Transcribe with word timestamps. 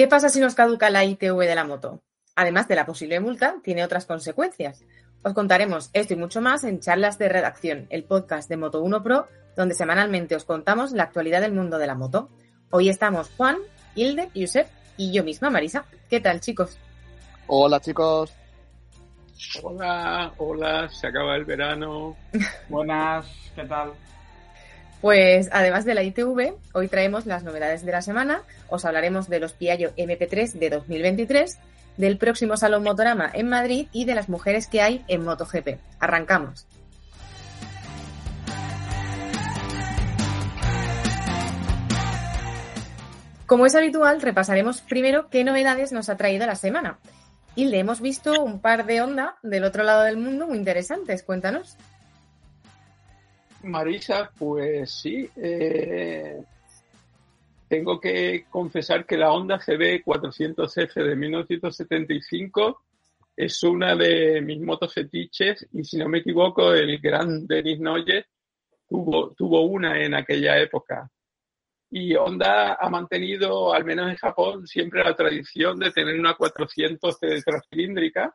¿Qué 0.00 0.08
pasa 0.08 0.30
si 0.30 0.40
nos 0.40 0.54
caduca 0.54 0.88
la 0.88 1.04
ITV 1.04 1.40
de 1.40 1.54
la 1.54 1.64
moto? 1.64 2.02
Además 2.34 2.66
de 2.66 2.74
la 2.74 2.86
posible 2.86 3.20
multa, 3.20 3.56
tiene 3.62 3.84
otras 3.84 4.06
consecuencias. 4.06 4.82
Os 5.22 5.34
contaremos 5.34 5.90
esto 5.92 6.14
y 6.14 6.16
mucho 6.16 6.40
más 6.40 6.64
en 6.64 6.80
Charlas 6.80 7.18
de 7.18 7.28
Redacción, 7.28 7.86
el 7.90 8.04
podcast 8.04 8.48
de 8.48 8.56
Moto 8.56 8.80
1 8.80 9.02
Pro, 9.02 9.28
donde 9.58 9.74
semanalmente 9.74 10.34
os 10.34 10.46
contamos 10.46 10.92
la 10.92 11.02
actualidad 11.02 11.42
del 11.42 11.52
mundo 11.52 11.76
de 11.76 11.86
la 11.86 11.96
moto. 11.96 12.30
Hoy 12.70 12.88
estamos 12.88 13.28
Juan, 13.36 13.58
Hilde, 13.94 14.30
Josep 14.34 14.68
y 14.96 15.12
yo 15.12 15.22
misma, 15.22 15.50
Marisa. 15.50 15.84
¿Qué 16.08 16.18
tal, 16.18 16.40
chicos? 16.40 16.78
Hola 17.46 17.78
chicos. 17.78 18.32
Hola, 19.62 20.32
hola, 20.38 20.88
se 20.88 21.08
acaba 21.08 21.36
el 21.36 21.44
verano. 21.44 22.16
Buenas, 22.70 23.26
¿qué 23.54 23.66
tal? 23.66 23.92
Pues 25.00 25.48
además 25.50 25.86
de 25.86 25.94
la 25.94 26.02
ITV, 26.02 26.54
hoy 26.74 26.88
traemos 26.88 27.24
las 27.24 27.42
novedades 27.42 27.86
de 27.86 27.92
la 27.92 28.02
semana, 28.02 28.42
os 28.68 28.84
hablaremos 28.84 29.30
de 29.30 29.40
los 29.40 29.54
Piaggio 29.54 29.92
MP3 29.96 30.52
de 30.52 30.68
2023, 30.68 31.58
del 31.96 32.18
próximo 32.18 32.58
Salón 32.58 32.82
Motorama 32.82 33.30
en 33.32 33.48
Madrid 33.48 33.88
y 33.92 34.04
de 34.04 34.14
las 34.14 34.28
mujeres 34.28 34.66
que 34.66 34.82
hay 34.82 35.02
en 35.08 35.24
MotoGP. 35.24 35.78
Arrancamos. 36.00 36.66
Como 43.46 43.66
es 43.66 43.74
habitual, 43.74 44.20
repasaremos 44.20 44.82
primero 44.82 45.28
qué 45.30 45.44
novedades 45.44 45.92
nos 45.92 46.10
ha 46.10 46.16
traído 46.16 46.46
la 46.46 46.54
semana. 46.54 46.98
Y 47.56 47.64
le 47.64 47.80
hemos 47.80 48.00
visto 48.00 48.40
un 48.42 48.60
par 48.60 48.86
de 48.86 49.00
Honda 49.00 49.36
del 49.42 49.64
otro 49.64 49.82
lado 49.82 50.02
del 50.02 50.18
mundo 50.18 50.46
muy 50.46 50.58
interesantes. 50.58 51.22
Cuéntanos. 51.22 51.76
Marisa, 53.62 54.30
pues 54.38 54.90
sí. 54.90 55.28
eh, 55.36 56.42
tengo 57.70 58.00
que 58.00 58.46
confesar 58.50 59.06
que 59.06 59.16
la 59.16 59.32
Honda 59.32 59.58
CB 59.58 60.02
400F 60.04 61.04
de 61.04 61.14
1975 61.14 62.82
es 63.36 63.62
una 63.62 63.94
de 63.94 64.40
mis 64.40 64.60
motos 64.60 64.92
fetiches 64.92 65.68
y 65.72 65.84
si 65.84 65.96
no 65.96 66.08
me 66.08 66.18
equivoco 66.18 66.74
el 66.74 66.98
gran 66.98 67.46
Denis 67.46 67.78
tuvo, 68.88 69.30
tuvo 69.34 69.62
una 69.62 70.02
en 70.02 70.14
aquella 70.14 70.58
época. 70.58 71.08
Y 71.90 72.14
Honda 72.16 72.74
ha 72.74 72.90
mantenido, 72.90 73.72
al 73.72 73.84
menos 73.84 74.10
en 74.10 74.16
Japón, 74.16 74.66
siempre 74.66 75.04
la 75.04 75.14
tradición 75.14 75.78
de 75.78 75.92
tener 75.92 76.18
una 76.18 76.34
400 76.34 77.20
tetracilíndrica, 77.20 78.34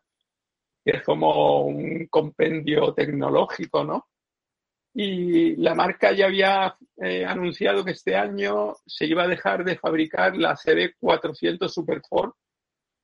que 0.83 0.91
es 0.97 1.03
como 1.03 1.65
un 1.65 2.07
compendio 2.07 2.93
tecnológico, 2.93 3.83
¿no? 3.83 4.07
Y 4.97 5.57
la 5.57 5.75
marca 5.75 6.13
ya 6.13 6.27
había 6.27 6.77
eh, 7.03 7.25
anunciado 7.25 7.83
que 7.83 7.91
este 7.91 8.15
año 8.15 8.77
se 8.85 9.05
iba 9.05 9.23
a 9.23 9.27
dejar 9.27 9.65
de 9.65 9.75
fabricar 9.77 10.37
la 10.37 10.55
CB400 10.55 11.67
Superford, 11.67 12.31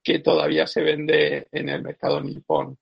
que 0.02 0.20
todavía 0.20 0.66
se 0.66 0.82
vende 0.82 1.50
en 1.52 1.68
el 1.68 1.84
mercado 1.84 2.22
nipón. 2.22 2.78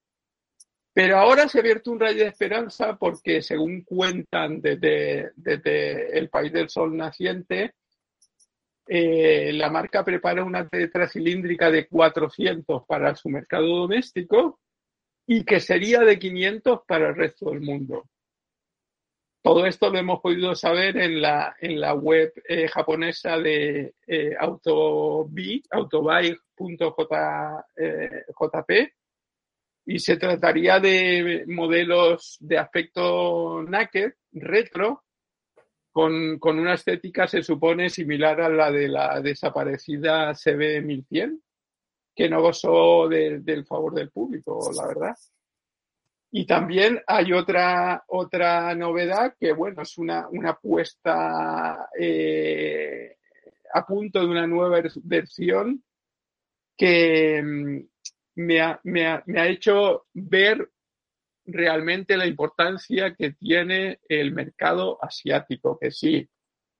Pero 0.93 1.17
ahora 1.17 1.47
se 1.47 1.57
ha 1.57 1.61
abierto 1.61 1.91
un 1.91 1.99
rayo 1.99 2.19
de 2.19 2.29
esperanza 2.29 2.97
porque, 2.97 3.41
según 3.41 3.83
cuentan 3.83 4.61
desde, 4.61 5.31
desde 5.35 6.15
el 6.15 6.29
país 6.29 6.53
del 6.53 6.69
sol 6.69 6.95
naciente, 6.95 7.73
eh, 8.87 9.51
la 9.53 9.71
marca 9.71 10.03
prepara 10.03 10.43
una 10.43 10.67
tetracilíndrica 10.67 11.71
de 11.71 11.87
400 11.87 12.83
para 12.87 13.15
su 13.15 13.29
mercado 13.29 13.67
doméstico 13.67 14.59
y 15.25 15.43
que 15.45 15.59
sería 15.59 16.01
de 16.01 16.19
500 16.19 16.81
para 16.87 17.09
el 17.09 17.15
resto 17.15 17.49
del 17.49 17.61
mundo. 17.61 18.07
Todo 19.41 19.65
esto 19.65 19.89
lo 19.89 19.97
hemos 19.97 20.19
podido 20.19 20.53
saber 20.53 20.97
en 20.97 21.21
la, 21.21 21.55
en 21.61 21.79
la 21.79 21.93
web 21.93 22.33
eh, 22.47 22.67
japonesa 22.67 23.37
de 23.37 23.93
eh, 24.05 24.35
Autobi, 24.37 25.63
autobike.jp, 27.69 28.93
y 29.85 29.99
se 29.99 30.17
trataría 30.17 30.79
de 30.79 31.45
modelos 31.47 32.37
de 32.41 32.57
aspecto 32.57 33.63
naked, 33.63 34.11
retro, 34.33 35.03
con, 35.91 36.37
con 36.37 36.59
una 36.59 36.75
estética, 36.75 37.27
se 37.27 37.41
supone, 37.41 37.89
similar 37.89 38.39
a 38.41 38.49
la 38.49 38.71
de 38.71 38.87
la 38.87 39.19
desaparecida 39.21 40.31
CB1100, 40.33 41.39
que 42.15 42.29
no 42.29 42.41
gozó 42.41 43.07
de- 43.07 43.39
del 43.39 43.65
favor 43.65 43.93
del 43.95 44.11
público, 44.11 44.69
la 44.75 44.85
verdad. 44.87 45.15
Y 46.31 46.45
también 46.45 47.01
hay 47.07 47.33
otra, 47.33 48.03
otra 48.07 48.75
novedad 48.75 49.35
que, 49.39 49.51
bueno, 49.53 49.81
es 49.81 49.97
una, 49.97 50.27
una 50.29 50.53
puesta 50.55 51.89
eh, 51.99 53.17
a 53.73 53.85
punto 53.85 54.19
de 54.19 54.27
una 54.27 54.45
nueva 54.47 54.79
vers- 54.79 55.01
versión 55.03 55.83
que 56.77 57.41
mm, 57.43 57.79
me 58.35 58.61
ha, 58.61 58.79
me 58.83 59.07
ha- 59.07 59.23
me 59.27 59.39
ha 59.41 59.47
hecho 59.47 60.07
ver 60.13 60.69
realmente 61.45 62.17
la 62.17 62.27
importancia 62.27 63.15
que 63.15 63.31
tiene 63.33 63.99
el 64.09 64.33
mercado 64.33 64.97
asiático, 65.03 65.77
que 65.79 65.91
sí, 65.91 66.29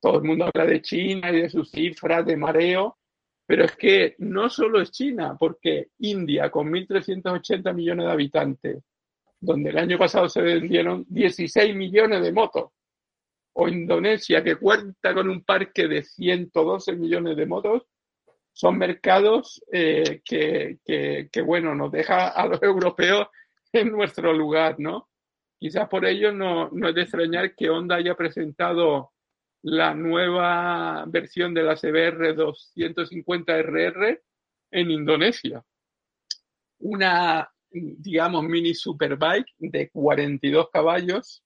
todo 0.02 0.18
el 0.20 0.24
mundo 0.26 0.46
habla 0.46 0.66
de 0.66 0.81
China 0.81 1.31
y 1.31 1.42
de 1.42 1.50
sus 1.50 1.72
cifras 1.72 2.26
de 2.26 2.38
mareo, 2.38 2.98
pero 3.46 3.66
es 3.66 3.76
que 3.76 4.16
no 4.20 4.50
solo 4.50 4.81
es 4.81 4.92
China, 4.92 5.36
porque 5.40 5.90
India, 6.00 6.52
con 6.52 6.70
1.380 6.72 7.74
millones 7.74 8.06
de 8.08 8.12
habitantes, 8.12 8.84
donde 9.40 9.70
el 9.70 9.78
año 9.78 9.98
pasado 9.98 10.28
se 10.30 10.42
vendieron 10.42 11.06
16 11.10 11.76
millones 11.76 12.22
de 12.22 12.32
motos, 12.32 12.72
o 13.54 13.68
Indonesia, 13.68 14.44
que 14.44 14.56
cuenta 14.56 15.14
con 15.14 15.30
un 15.30 15.44
parque 15.44 15.88
de 15.88 16.04
112 16.04 16.94
millones 16.94 17.36
de 17.36 17.46
motos, 17.46 17.84
son 18.54 18.78
mercados 18.78 19.64
eh, 19.72 20.22
que, 20.24 20.80
que, 20.86 21.42
bueno, 21.42 21.76
nos 21.76 21.92
deja 21.92 22.30
a 22.30 22.46
los 22.48 22.62
europeos 22.64 23.28
en 23.72 23.92
nuestro 23.92 24.34
lugar, 24.34 24.76
¿no? 24.80 25.10
Quizás 25.58 25.88
por 25.90 26.06
ello 26.06 26.32
no, 26.32 26.70
no 26.72 26.90
es 26.90 26.96
de 26.96 27.02
extrañar 27.02 27.54
que 27.56 27.70
Honda 27.70 27.96
haya 27.96 28.16
presentado 28.16 29.12
la 29.62 29.94
nueva 29.94 31.04
versión 31.08 31.54
de 31.54 31.64
la 31.64 31.76
CBR 31.76 32.36
250RR 32.36 34.22
en 34.72 34.92
Indonesia. 34.92 35.64
Una, 36.80 37.50
digamos, 37.72 38.44
mini 38.44 38.74
superbike 38.74 39.53
de 39.57 39.90
42 39.90 40.69
caballos 40.72 41.44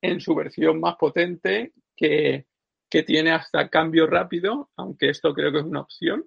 en 0.00 0.20
su 0.20 0.34
versión 0.34 0.80
más 0.80 0.96
potente 0.96 1.72
que, 1.96 2.46
que 2.88 3.02
tiene 3.02 3.32
hasta 3.32 3.68
cambio 3.68 4.06
rápido, 4.06 4.70
aunque 4.76 5.10
esto 5.10 5.34
creo 5.34 5.52
que 5.52 5.58
es 5.58 5.64
una 5.64 5.80
opción, 5.80 6.24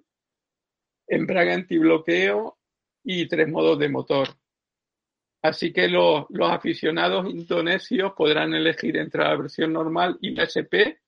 embrague 1.06 1.52
antibloqueo 1.52 2.58
y 3.04 3.26
tres 3.28 3.48
modos 3.48 3.78
de 3.78 3.88
motor. 3.88 4.28
Así 5.42 5.72
que 5.72 5.88
los, 5.88 6.26
los 6.30 6.50
aficionados 6.50 7.28
indonesios 7.28 8.12
podrán 8.16 8.54
elegir 8.54 8.96
entre 8.96 9.24
la 9.24 9.36
versión 9.36 9.72
normal 9.72 10.16
y 10.20 10.30
la 10.30 10.44
SP 10.46 11.02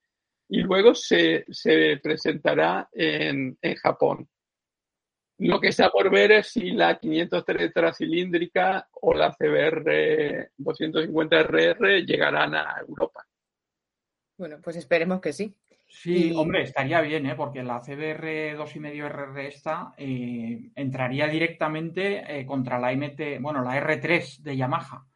y 0.49 0.61
luego 0.63 0.95
se, 0.95 1.45
se 1.51 1.99
presentará 2.03 2.89
en, 2.93 3.57
en 3.63 3.75
Japón. 3.77 4.29
Lo 5.39 5.61
que 5.61 5.69
está 5.69 5.91
por 5.91 6.11
ver 6.11 6.31
es 6.33 6.49
si 6.53 6.71
la 6.71 6.99
503 6.99 7.59
tetracilíndrica 7.59 8.89
o 9.01 9.15
la 9.15 9.33
CBR 9.33 10.51
250RR 10.59 12.05
llegarán 12.07 12.55
a 12.55 12.77
Europa. 12.87 13.25
Bueno, 14.39 14.59
pues 14.63 14.77
esperemos 14.77 15.21
que 15.21 15.33
sí. 15.33 15.55
Sí, 15.89 16.33
Y- 16.33 16.37
hombre, 16.37 16.63
estaría 16.63 17.01
bien, 17.01 17.27
¿eh? 17.27 17.35
Porque 17.37 17.63
la 17.63 17.81
CBR 17.81 18.57
2,5 18.57 19.07
RR 19.07 19.47
esta 19.47 19.93
eh, 19.97 20.71
entraría 20.75 21.27
directamente 21.29 22.41
eh, 22.41 22.47
contra 22.47 22.79
la 22.79 22.93
MT, 22.93 23.39
bueno, 23.41 23.63
la 23.63 23.77
R3 23.81 24.41
de 24.43 24.57
Yamaha, 24.57 25.07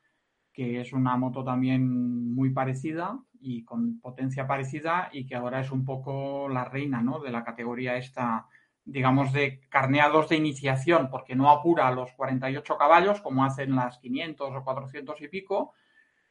que 0.52 0.80
es 0.80 0.92
una 0.92 1.16
moto 1.16 1.42
también 1.44 2.32
muy 2.34 2.50
parecida 2.50 3.18
y 3.40 3.64
con 3.64 4.00
potencia 4.00 4.46
parecida 4.46 5.08
y 5.12 5.26
que 5.26 5.34
ahora 5.36 5.60
es 5.60 5.70
un 5.72 5.84
poco 5.84 6.48
la 6.48 6.64
reina, 6.64 7.02
¿no? 7.02 7.18
De 7.20 7.30
la 7.30 7.44
categoría 7.44 7.96
esta, 7.96 8.46
digamos, 8.88 9.32
de 9.32 9.60
carneados 9.68 10.28
de 10.28 10.36
iniciación, 10.36 11.10
porque 11.10 11.36
no 11.36 11.50
apura 11.50 11.88
a 11.88 11.92
los 11.92 12.12
48 12.12 12.76
caballos 12.78 13.20
como 13.20 13.44
hacen 13.44 13.76
las 13.76 13.98
500 13.98 14.50
o 14.54 14.64
400 14.64 15.20
y 15.20 15.28
pico, 15.28 15.74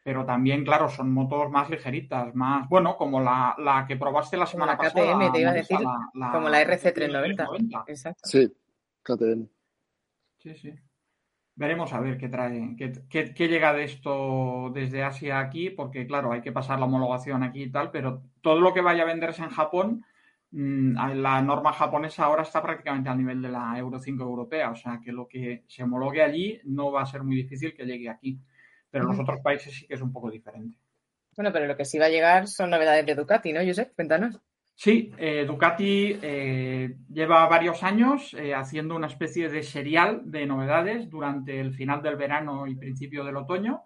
pero 0.04 0.26
también, 0.26 0.64
claro, 0.64 0.90
son 0.90 1.14
motos 1.14 1.52
más 1.52 1.70
ligeritas, 1.70 2.34
más, 2.34 2.68
bueno, 2.70 2.98
como 2.98 3.20
la, 3.20 3.56
la 3.58 3.86
que 3.86 3.98
probaste 3.98 4.38
la 4.38 4.46
semana 4.46 4.78
como 4.78 4.88
la 4.88 4.94
KTM, 4.94 5.02
pasada. 5.02 5.32
te 5.32 5.42
iba 5.42 5.50
a 5.52 5.54
decir, 5.54 5.78
como 6.32 6.50
la 6.50 6.64
RC390. 6.64 7.84
Exacto. 7.88 8.22
Sí, 8.24 8.54
KTM. 9.04 9.48
Sí, 10.40 10.56
sí. 10.56 10.74
Veremos 11.56 11.92
a 11.94 12.00
ver 12.00 12.18
qué 12.18 12.30
trae, 12.30 12.76
qué, 12.78 13.34
qué, 13.34 13.48
llega 13.48 13.74
de 13.74 13.84
esto 13.84 14.72
desde 14.74 15.04
Asia 15.04 15.40
aquí, 15.40 15.72
porque 15.72 16.08
claro, 16.08 16.32
hay 16.32 16.42
que 16.42 16.52
pasar 16.52 16.80
la 16.80 16.86
homologación 16.86 17.44
aquí 17.44 17.64
y 17.64 17.72
tal, 17.72 17.92
pero 17.92 18.22
todo 18.42 18.62
lo 18.62 18.74
que 18.74 18.82
vaya 18.82 19.04
a 19.04 19.08
venderse 19.08 19.44
en 19.44 19.50
Japón, 19.50 20.06
la 20.52 21.42
norma 21.42 21.74
japonesa 21.74 22.26
ahora 22.26 22.44
está 22.44 22.62
prácticamente 22.62 23.10
al 23.10 23.18
nivel 23.18 23.42
de 23.42 23.50
la 23.50 23.78
Euro 23.78 24.00
5 24.00 24.24
europea, 24.24 24.72
o 24.72 24.76
sea 24.76 25.00
que 25.04 25.12
lo 25.12 25.28
que 25.28 25.64
se 25.68 25.84
homologue 25.84 26.22
allí 26.22 26.60
no 26.66 26.92
va 26.92 27.02
a 27.02 27.06
ser 27.06 27.24
muy 27.24 27.36
difícil 27.36 27.74
que 27.74 27.86
llegue 27.86 28.10
aquí, 28.10 28.40
pero 28.90 29.04
en 29.04 29.10
los 29.10 29.20
otros 29.20 29.42
países 29.42 29.74
sí 29.74 29.88
que 29.88 29.96
es 29.96 30.02
un 30.02 30.14
poco 30.14 30.32
diferente. 30.32 30.78
Bueno, 31.36 31.52
pero 31.52 31.68
lo 31.68 31.76
que 31.76 31.86
sí 31.86 32.00
va 32.00 32.06
a 32.06 32.10
llegar 32.10 32.48
son 32.48 32.70
novedades 32.70 33.06
de 33.06 33.14
Ducati, 33.14 33.54
¿no, 33.54 33.64
Josep? 33.64 33.94
Cuéntanos. 33.94 34.40
Sí, 34.74 35.12
eh, 35.18 35.44
Ducati 35.46 36.20
eh, 36.22 36.98
lleva 37.12 37.48
varios 37.48 37.84
años 37.84 38.36
eh, 38.36 38.54
haciendo 38.54 38.96
una 38.96 39.08
especie 39.08 39.50
de 39.50 39.64
serial 39.64 40.22
de 40.26 40.46
novedades 40.46 41.10
durante 41.10 41.60
el 41.60 41.74
final 41.74 42.02
del 42.04 42.16
verano 42.16 42.68
y 42.68 42.76
principio 42.76 43.24
del 43.24 43.38
otoño 43.38 43.82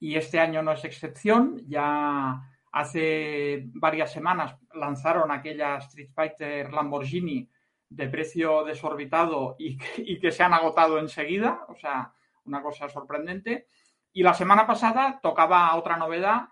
y 0.00 0.16
este 0.16 0.40
año 0.40 0.60
no 0.60 0.72
es 0.72 0.84
excepción. 0.84 1.62
Ya 1.68 2.42
hace 2.74 3.64
varias 3.74 4.12
semanas 4.12 4.56
lanzaron 4.74 5.30
aquella 5.30 5.76
Street 5.78 6.10
Fighter 6.12 6.72
Lamborghini 6.72 7.48
de 7.88 8.08
precio 8.08 8.64
desorbitado 8.64 9.56
y 9.58 10.18
que 10.18 10.32
se 10.32 10.42
han 10.42 10.52
agotado 10.52 10.98
enseguida, 10.98 11.64
o 11.68 11.76
sea, 11.76 12.12
una 12.44 12.62
cosa 12.62 12.88
sorprendente. 12.88 13.68
Y 14.12 14.22
la 14.22 14.34
semana 14.34 14.66
pasada 14.66 15.20
tocaba 15.22 15.74
otra 15.76 15.96
novedad 15.96 16.48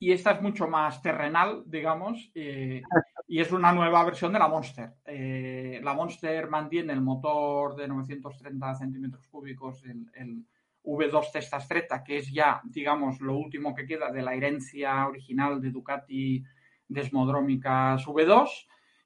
y 0.00 0.12
esta 0.12 0.32
es 0.32 0.42
mucho 0.42 0.68
más 0.68 1.02
terrenal, 1.02 1.64
digamos, 1.66 2.30
eh, 2.34 2.82
y 3.26 3.40
es 3.40 3.50
una 3.50 3.72
nueva 3.72 4.04
versión 4.04 4.32
de 4.32 4.38
la 4.38 4.48
Monster. 4.48 4.94
Eh, 5.04 5.80
la 5.82 5.94
Monster 5.94 6.48
mantiene 6.48 6.92
el 6.92 7.00
motor 7.00 7.74
de 7.74 7.88
930 7.88 8.74
centímetros 8.76 9.26
cúbicos, 9.26 9.82
el, 9.84 10.44
V2 10.88 11.32
Testa 11.32 11.60
Stretta, 11.60 12.02
que 12.02 12.18
es 12.18 12.32
ya, 12.32 12.60
digamos, 12.64 13.20
lo 13.20 13.36
último 13.36 13.74
que 13.74 13.86
queda 13.86 14.10
de 14.10 14.22
la 14.22 14.34
herencia 14.34 15.06
original 15.06 15.60
de 15.60 15.70
Ducati 15.70 16.42
Desmodrómicas 16.88 18.06
V2. 18.06 18.48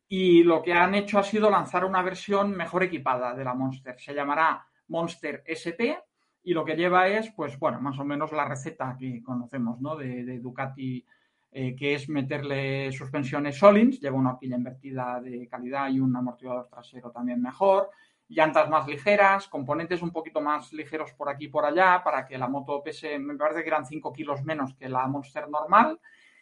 Y 0.08 0.42
lo 0.44 0.62
que 0.62 0.74
han 0.74 0.94
hecho 0.94 1.18
ha 1.18 1.24
sido 1.24 1.50
lanzar 1.50 1.84
una 1.84 2.02
versión 2.02 2.52
mejor 2.52 2.84
equipada 2.84 3.34
de 3.34 3.44
la 3.44 3.54
Monster. 3.54 3.96
Se 3.98 4.14
llamará 4.14 4.66
Monster 4.88 5.42
SP 5.48 5.96
y 6.44 6.52
lo 6.54 6.64
que 6.64 6.76
lleva 6.76 7.08
es, 7.08 7.30
pues 7.30 7.58
bueno, 7.58 7.80
más 7.80 7.98
o 7.98 8.04
menos 8.04 8.30
la 8.32 8.44
receta 8.44 8.96
que 8.98 9.22
conocemos, 9.22 9.80
¿no? 9.80 9.96
De, 9.96 10.38
Ducati, 10.38 11.04
eh, 11.50 11.74
que 11.74 11.94
es 11.94 12.08
meterle 12.08 12.92
suspensiones 12.92 13.56
Solins, 13.56 14.00
lleva 14.00 14.16
una 14.16 14.32
horquilla 14.32 14.56
invertida 14.56 15.20
de 15.20 15.48
calidad 15.48 15.88
y 15.90 15.98
un 16.00 16.14
amortiguador 16.14 16.68
trasero 16.68 17.10
también 17.10 17.40
mejor, 17.40 17.90
llantas 18.28 18.68
más 18.70 18.86
ligeras, 18.86 19.48
componentes 19.48 20.02
un 20.02 20.10
poquito 20.10 20.40
más 20.40 20.72
ligeros 20.72 21.12
por 21.12 21.28
aquí 21.28 21.46
y 21.46 21.48
por 21.48 21.64
allá, 21.64 22.02
para 22.02 22.26
que 22.26 22.38
la 22.38 22.48
moto 22.48 22.82
pese, 22.82 23.18
me 23.18 23.36
parece 23.36 23.62
que 23.62 23.68
eran 23.68 23.86
5 23.86 24.12
kilos 24.12 24.42
menos 24.42 24.74
que 24.74 24.88
la 24.88 25.06
Monster 25.06 25.48
normal, 25.48 26.00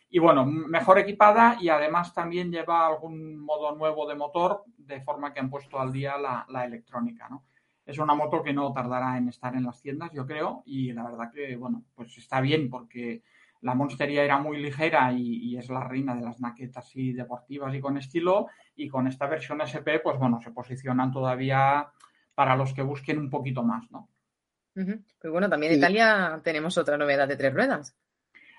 y 0.09 0.19
bueno, 0.19 0.45
mejor 0.45 0.99
equipada 0.99 1.57
y 1.61 1.69
además 1.69 2.13
también 2.13 2.51
lleva 2.51 2.87
algún 2.87 3.39
modo 3.39 3.75
nuevo 3.77 4.09
de 4.09 4.17
motor, 4.17 4.65
de 4.77 5.01
forma 5.01 5.33
que 5.33 5.41
han 5.41 5.51
puesto 5.51 5.79
al 5.79 5.93
día 5.93 6.19
la, 6.19 6.45
la 6.49 6.65
electrónica, 6.65 7.29
¿no? 7.29 7.45
es 7.91 7.99
una 7.99 8.15
moto 8.15 8.43
que 8.43 8.53
no 8.53 8.73
tardará 8.73 9.19
en 9.19 9.29
estar 9.29 9.55
en 9.55 9.65
las 9.65 9.81
tiendas, 9.81 10.13
yo 10.13 10.27
creo, 10.27 10.63
y 10.65 10.93
la 10.93 11.05
verdad 11.05 11.31
que, 11.33 11.57
bueno, 11.57 11.85
pues 11.95 12.17
está 12.19 12.41
bien 12.41 12.71
porque 12.71 13.23
la 13.63 13.75
Monstería 13.75 14.23
era 14.25 14.39
muy 14.39 14.59
ligera 14.59 15.13
y, 15.13 15.57
es 15.57 15.69
la 15.69 15.85
reina 15.85 16.15
de 16.15 16.23
las 16.23 16.41
naquetas 16.41 16.87
así 16.87 17.13
deportivas 17.13 17.75
y 17.75 17.81
con 17.81 17.99
estilo, 17.99 18.47
y 18.81 18.89
con 18.89 19.07
esta 19.07 19.27
versión 19.27 19.61
SP, 19.61 20.01
pues 20.03 20.19
bueno, 20.19 20.41
se 20.41 20.51
posicionan 20.53 21.13
todavía 21.13 21.87
para 22.35 22.57
los 22.57 22.73
que 22.73 22.83
busquen 22.83 23.19
un 23.19 23.29
poquito 23.29 23.63
más, 23.63 23.91
¿no? 23.91 24.09
Pues 24.73 25.31
bueno, 25.31 25.51
también 25.51 25.73
en 25.73 25.79
Italia 25.79 26.41
tenemos 26.43 26.79
otra 26.79 26.97
novedad 26.97 27.29
de 27.29 27.37
tres 27.37 27.53
ruedas. 27.53 27.95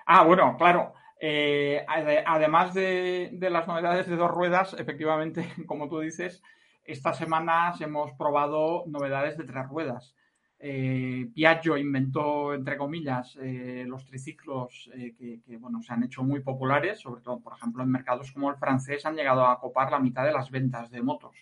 Ah, 0.06 0.24
bueno, 0.24 0.56
claro. 0.58 0.94
Eh, 1.20 1.84
además 1.88 2.74
de, 2.76 3.36
las 3.40 3.68
novedades 3.68 4.08
de 4.08 4.16
dos 4.16 4.30
ruedas, 4.30 4.76
efectivamente, 4.78 5.52
como 5.68 5.90
tú 5.90 6.00
dices, 6.00 6.44
estas 6.84 7.18
semanas 7.18 7.82
hemos 7.82 8.12
probado 8.14 8.84
novedades 8.86 9.38
de 9.38 9.46
tres 9.46 9.68
ruedas. 9.68 10.16
Eh, 10.63 11.28
Piaggio 11.34 11.75
inventó, 11.75 12.54
entre 12.54 12.78
comillas, 12.78 13.36
eh, 13.42 13.84
los 13.88 14.06
triciclos 14.06 14.92
eh, 14.94 15.16
que, 15.18 15.58
bueno, 15.58 15.81
se 15.81 15.92
han 15.92 16.04
hecho 16.04 16.24
muy 16.24 16.42
populares, 16.42 17.00
sobre 17.00 17.22
todo, 17.22 17.40
por 17.40 17.54
ejemplo, 17.58 17.81
en 17.81 17.90
mercados 17.90 18.31
como 18.31 18.52
el 18.52 18.58
francés 18.58 19.04
han 19.08 19.16
llegado 19.16 19.44
a 19.48 19.60
copar 19.60 19.90
la 19.90 19.98
mitad 19.98 20.24
de 20.24 20.34
las 20.34 20.52
ventas 20.52 20.92
de 20.92 21.02
motos. 21.02 21.36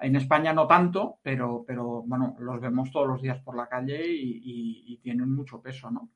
En 0.00 0.16
España 0.16 0.54
no 0.54 0.66
tanto, 0.66 1.18
pero, 1.22 1.64
pero 1.66 2.02
bueno, 2.06 2.34
los 2.38 2.58
vemos 2.58 2.90
todos 2.90 3.06
los 3.06 3.20
días 3.20 3.38
por 3.40 3.58
la 3.58 3.68
calle 3.68 4.06
y, 4.08 4.98
tienen 5.02 5.30
mucho 5.30 5.60
peso, 5.60 5.90
¿no? 5.90 6.08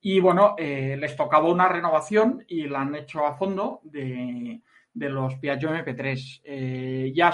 Y 0.00 0.18
bueno, 0.20 0.56
les 0.58 1.16
tocaba 1.16 1.48
una 1.48 1.68
renovación 1.68 2.44
y 2.48 2.66
la 2.66 2.80
han 2.80 2.94
hecho 2.94 3.24
a 3.24 3.34
fondo 3.34 3.80
de, 3.84 4.60
de 4.92 5.08
los 5.08 5.36
Piaggio 5.36 5.70
MP3. 5.70 7.12
ya 7.14 7.30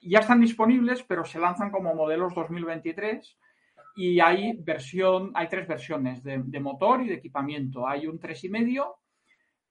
ya 0.00 0.20
están 0.20 0.40
disponibles, 0.40 1.02
pero 1.02 1.24
se 1.24 1.38
lanzan 1.38 1.70
como 1.70 1.94
modelos 1.94 2.34
2023 2.34 3.38
y 3.98 4.20
hay 4.20 4.52
versión, 4.52 5.32
hay 5.34 5.48
tres 5.48 5.66
versiones 5.66 6.22
de, 6.22 6.60
motor 6.60 7.02
y 7.02 7.08
de 7.08 7.14
equipamiento. 7.14 7.88
Hay 7.88 8.06
un 8.06 8.20
3,5 8.20 8.94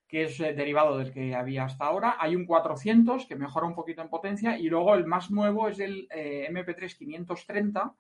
que 0.05 0.23
es 0.25 0.37
eh, 0.41 0.53
derivado 0.53 0.97
del 0.97 1.13
que 1.13 1.33
había 1.33 1.63
hasta 1.63 1.85
ahora. 1.85 2.17
Hay 2.19 2.35
un 2.35 2.45
400 2.45 3.25
que 3.25 3.37
mejora 3.37 3.67
un 3.67 3.73
poquito 3.73 4.01
en 4.01 4.09
potencia 4.09 4.59
y 4.59 4.67
luego 4.67 4.95
el 4.95 5.05
más 5.05 5.31
nuevo 5.31 5.69
es 5.69 5.79
el 5.79 6.09
eh, 6.11 6.45
MP3 6.51 6.97
530 6.97 7.95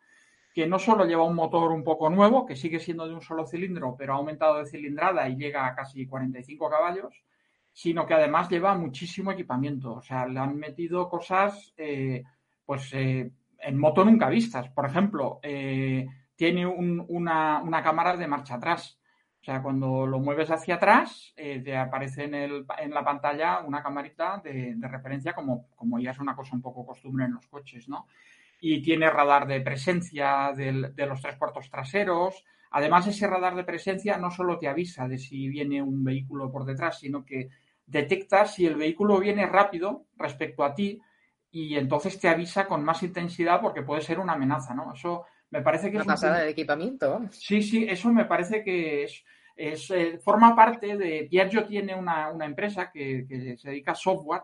que 0.53 0.67
no 0.67 0.79
solo 0.79 1.05
lleva 1.05 1.23
un 1.23 1.35
motor 1.35 1.71
un 1.71 1.85
poco 1.85 2.09
nuevo, 2.09 2.45
que 2.45 2.57
sigue 2.57 2.79
siendo 2.79 3.07
de 3.07 3.13
un 3.13 3.21
solo 3.21 3.47
cilindro, 3.47 3.95
pero 3.97 4.13
ha 4.13 4.17
aumentado 4.17 4.57
de 4.57 4.65
cilindrada 4.65 5.29
y 5.29 5.37
llega 5.37 5.65
a 5.65 5.75
casi 5.75 6.05
45 6.05 6.69
caballos, 6.69 7.23
sino 7.71 8.05
que 8.05 8.15
además 8.15 8.49
lleva 8.49 8.75
muchísimo 8.75 9.31
equipamiento. 9.31 9.93
O 9.93 10.01
sea, 10.01 10.27
le 10.27 10.39
han 10.41 10.57
metido 10.57 11.07
cosas, 11.07 11.73
eh, 11.77 12.23
pues, 12.65 12.91
eh, 12.93 13.31
en 13.59 13.77
moto 13.77 14.05
nunca 14.05 14.29
vistas. 14.29 14.69
Por 14.69 14.85
ejemplo, 14.85 15.39
eh, 15.43 16.07
tiene 16.35 16.65
una, 16.65 17.81
cámara 17.83 18.15
de 18.15 18.27
marcha 18.27 18.55
atrás. 18.55 18.99
O 19.41 19.43
sea, 19.43 19.61
cuando 19.61 20.05
lo 20.05 20.19
mueves 20.19 20.51
hacia 20.51 20.75
atrás, 20.75 21.33
te 21.35 21.77
aparece 21.77 22.25
en, 22.25 22.35
el, 22.35 22.65
en, 22.79 22.91
la 22.91 23.03
pantalla 23.03 23.59
una 23.59 23.81
camarita 23.81 24.41
de, 24.43 24.75
referencia, 24.81 25.33
como, 25.33 25.67
como, 25.75 25.99
ya 25.99 26.11
es 26.11 26.19
una 26.19 26.35
cosa 26.35 26.55
un 26.55 26.61
poco 26.61 26.85
costumbre 26.85 27.25
en 27.25 27.33
los 27.33 27.47
coches, 27.47 27.87
¿no? 27.87 28.07
Y 28.59 28.81
tiene 28.81 29.09
radar 29.09 29.47
de 29.47 29.61
presencia 29.61 30.51
de 30.55 31.05
los 31.07 31.21
tres 31.21 31.35
puertos 31.35 31.69
traseros. 31.69 32.43
Además, 32.71 33.07
ese 33.07 33.27
radar 33.27 33.55
de 33.55 33.63
presencia 33.63 34.17
no 34.17 34.31
solo 34.31 34.59
te 34.59 34.67
avisa 34.67 35.07
de 35.07 35.17
si 35.17 35.47
viene 35.47 35.81
un 35.81 36.03
vehículo 36.03 36.51
por 36.51 36.65
detrás, 36.65 36.99
sino 36.99 37.23
que 37.23 37.49
detecta 37.85 38.45
si 38.45 38.65
el 38.65 38.75
vehículo 38.75 39.19
viene 39.19 39.45
rápido 39.45 40.05
respecto 40.17 40.63
a 40.63 40.75
ti 40.75 40.99
y 41.51 41.75
entonces 41.75 42.19
te 42.19 42.27
avisa 42.27 42.67
con 42.67 42.83
más 42.83 43.03
intensidad 43.03 43.61
porque 43.61 43.81
puede 43.81 44.01
ser 44.01 44.19
una 44.19 44.33
amenaza, 44.33 44.73
¿no? 44.73 44.93
Eso 44.93 45.25
me 45.49 45.61
parece 45.61 45.89
que 45.89 45.97
es... 45.97 46.03
Una 46.03 46.13
pasada 46.13 46.39
de 46.39 46.49
equipamiento. 46.49 47.21
Sí, 47.31 47.61
sí, 47.61 47.85
eso 47.89 48.11
me 48.11 48.25
parece 48.25 48.63
que 48.63 49.03
es... 49.03 49.23
es 49.55 49.89
eh, 49.91 50.19
forma 50.19 50.55
parte 50.55 50.97
de... 50.97 51.27
Piaggio 51.29 51.65
tiene 51.65 51.95
una, 51.95 52.31
empresa 52.41 52.91
que, 52.91 53.55
se 53.57 53.69
dedica 53.69 53.93
a 53.93 53.95
software 53.95 54.43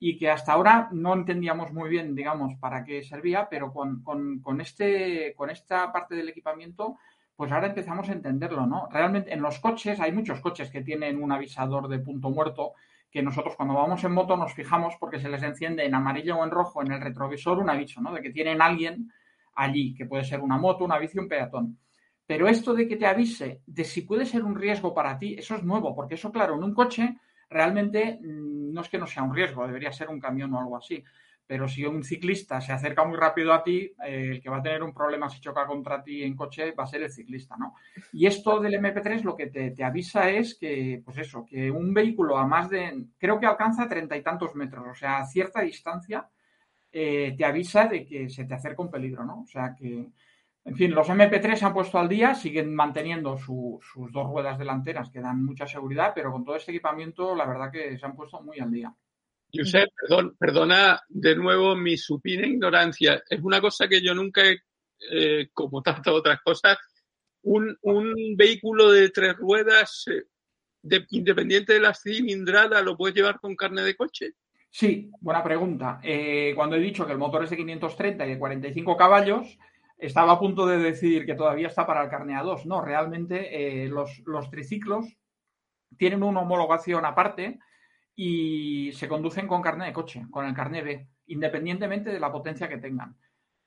y 0.00 0.16
que 0.16 0.30
hasta 0.30 0.52
ahora 0.52 0.88
no 0.92 1.12
entendíamos 1.12 1.72
muy 1.72 1.90
bien, 1.90 2.14
digamos, 2.14 2.54
para 2.56 2.84
qué 2.84 3.02
servía, 3.02 3.48
pero 3.50 3.72
con, 3.72 4.02
con, 4.02 4.60
este, 4.60 5.34
con 5.36 5.50
esta 5.50 5.92
parte 5.92 6.14
del 6.14 6.28
equipamiento 6.28 6.98
pues 7.38 7.52
ahora 7.52 7.68
empezamos 7.68 8.08
a 8.08 8.14
entenderlo, 8.14 8.66
¿no? 8.66 8.88
Realmente 8.90 9.32
en 9.32 9.40
los 9.40 9.60
coches 9.60 10.00
hay 10.00 10.10
muchos 10.10 10.40
coches 10.40 10.72
que 10.72 10.82
tienen 10.82 11.22
un 11.22 11.30
avisador 11.30 11.86
de 11.86 12.00
punto 12.00 12.30
muerto 12.30 12.72
que 13.10 13.22
nosotros 13.22 13.56
cuando 13.56 13.74
vamos 13.74 14.02
en 14.04 14.12
moto 14.12 14.36
nos 14.36 14.52
fijamos 14.52 14.94
porque 15.00 15.18
se 15.18 15.28
les 15.28 15.42
enciende 15.42 15.84
en 15.84 15.94
amarillo 15.94 16.36
o 16.36 16.44
en 16.44 16.50
rojo 16.50 16.82
en 16.82 16.92
el 16.92 17.00
retrovisor 17.00 17.58
un 17.58 17.70
aviso, 17.70 18.00
¿no? 18.00 18.12
De 18.12 18.20
que 18.20 18.30
tienen 18.30 18.60
alguien 18.60 19.10
allí, 19.54 19.94
que 19.94 20.06
puede 20.06 20.24
ser 20.24 20.40
una 20.40 20.58
moto, 20.58 20.84
una 20.84 20.98
bici, 20.98 21.18
un 21.18 21.28
peatón. 21.28 21.78
Pero 22.26 22.46
esto 22.46 22.74
de 22.74 22.86
que 22.86 22.96
te 22.96 23.06
avise 23.06 23.62
de 23.66 23.84
si 23.84 24.02
puede 24.02 24.26
ser 24.26 24.44
un 24.44 24.54
riesgo 24.54 24.92
para 24.92 25.18
ti, 25.18 25.34
eso 25.38 25.54
es 25.54 25.64
nuevo, 25.64 25.94
porque 25.94 26.14
eso, 26.14 26.30
claro, 26.30 26.56
en 26.56 26.64
un 26.64 26.74
coche 26.74 27.16
realmente 27.48 28.18
mm, 28.22 28.72
no 28.72 28.82
es 28.82 28.88
que 28.88 28.98
no 28.98 29.06
sea 29.06 29.22
un 29.22 29.34
riesgo, 29.34 29.66
debería 29.66 29.92
ser 29.92 30.08
un 30.08 30.20
camión 30.20 30.52
o 30.52 30.60
algo 30.60 30.76
así 30.76 31.02
pero 31.48 31.66
si 31.66 31.82
un 31.86 32.04
ciclista 32.04 32.60
se 32.60 32.72
acerca 32.72 33.04
muy 33.04 33.16
rápido 33.16 33.54
a 33.54 33.64
ti, 33.64 33.90
eh, 34.04 34.32
el 34.32 34.40
que 34.40 34.50
va 34.50 34.58
a 34.58 34.62
tener 34.62 34.82
un 34.82 34.92
problema 34.92 35.30
si 35.30 35.40
choca 35.40 35.66
contra 35.66 36.02
ti 36.02 36.22
en 36.22 36.36
coche 36.36 36.72
va 36.72 36.84
a 36.84 36.86
ser 36.86 37.02
el 37.02 37.10
ciclista, 37.10 37.56
¿no? 37.56 37.74
Y 38.12 38.26
esto 38.26 38.60
del 38.60 38.74
MP3 38.74 39.22
lo 39.22 39.34
que 39.34 39.46
te, 39.46 39.82
avisa 39.82 40.28
es 40.28 40.58
que, 40.58 41.00
pues 41.02 41.16
eso, 41.16 41.46
que 41.46 41.70
un 41.70 41.94
vehículo 41.94 42.36
a 42.36 42.46
más 42.46 42.68
de, 42.68 43.06
creo 43.16 43.40
que 43.40 43.46
alcanza 43.46 43.88
treinta 43.88 44.14
y 44.14 44.22
tantos 44.22 44.54
metros, 44.56 44.86
o 44.90 44.94
sea, 44.94 45.20
a 45.20 45.26
cierta 45.26 45.62
distancia, 45.62 46.28
eh, 46.92 47.34
te 47.36 47.44
avisa 47.46 47.86
de 47.86 48.04
que 48.04 48.28
se 48.28 48.44
te 48.44 48.52
acerca 48.52 48.82
un 48.82 48.90
peligro, 48.90 49.24
¿no? 49.24 49.40
O 49.40 49.46
sea, 49.46 49.74
que, 49.74 50.06
En 50.64 50.76
fin, 50.76 50.94
los 50.94 51.08
MP3 51.08 51.56
se 51.56 51.64
han 51.64 51.72
puesto 51.72 51.98
al 51.98 52.10
día, 52.10 52.34
siguen 52.34 52.74
manteniendo 52.74 53.38
sus 53.38 54.12
dos 54.12 54.26
ruedas 54.26 54.58
delanteras 54.58 55.08
que 55.08 55.20
dan 55.20 55.42
mucha 55.42 55.66
seguridad, 55.66 56.12
pero 56.14 56.30
con 56.30 56.44
todo 56.44 56.56
este 56.56 56.72
equipamiento, 56.72 57.34
la 57.34 57.46
verdad 57.46 57.72
que 57.72 57.96
se 57.98 58.04
han 58.04 58.14
puesto 58.14 58.42
muy 58.42 58.58
al 58.60 58.70
día. 58.70 58.94
Josep, 59.52 59.88
perdón, 59.98 60.36
perdona 60.38 61.00
de 61.08 61.34
nuevo 61.34 61.74
mi 61.74 61.96
supina 61.96 62.46
ignorancia. 62.46 63.22
Es 63.28 63.40
una 63.40 63.60
cosa 63.60 63.88
que 63.88 64.02
yo 64.02 64.14
nunca, 64.14 64.42
eh, 65.10 65.48
como 65.52 65.82
tantas 65.82 66.12
otras 66.12 66.40
cosas, 66.42 66.76
un, 67.42 67.76
vehículo 68.36 68.90
de 68.92 69.08
tres 69.08 69.36
ruedas, 69.36 70.04
eh, 70.08 71.04
independiente 71.10 71.74
de 71.74 71.80
la 71.80 71.94
cilindrada, 71.94 72.82
¿lo 72.82 72.96
puedes 72.96 73.16
llevar 73.16 73.40
con 73.40 73.56
carne 73.56 73.82
de 73.82 73.96
coche? 73.96 74.32
Sí, 74.70 75.10
buena 75.20 75.42
pregunta. 75.42 75.98
Eh, 76.02 76.52
cuando 76.54 76.76
he 76.76 76.80
dicho 76.80 77.06
que 77.06 77.12
el 77.12 77.18
motor 77.18 77.44
es 77.44 77.50
de 77.50 77.56
530 77.56 78.26
y 78.26 78.30
de 78.30 78.38
45 78.38 78.96
caballos, 78.98 79.58
estaba 79.96 80.32
a 80.32 80.38
punto 80.38 80.66
de 80.66 80.78
decir 80.78 81.24
que 81.24 81.34
todavía 81.34 81.68
está 81.68 81.86
para 81.86 82.04
el 82.04 82.10
carne 82.10 82.34
A2. 82.34 82.66
No, 82.66 82.82
realmente 82.82 83.88
los, 83.88 84.50
triciclos 84.50 85.06
tienen 85.96 86.22
una 86.22 86.40
homologación 86.40 87.06
aparte 87.06 87.58
y 88.20 88.90
se 88.94 89.06
conducen 89.06 89.46
con 89.46 89.62
carne 89.62 89.86
de 89.86 89.92
coche, 89.92 90.26
con 90.28 90.44
el 90.44 90.52
carne 90.52 90.82
B, 90.82 91.08
independientemente 91.28 92.10
de 92.10 92.18
la 92.18 92.32
potencia 92.32 92.68
que 92.68 92.78
tengan. 92.78 93.16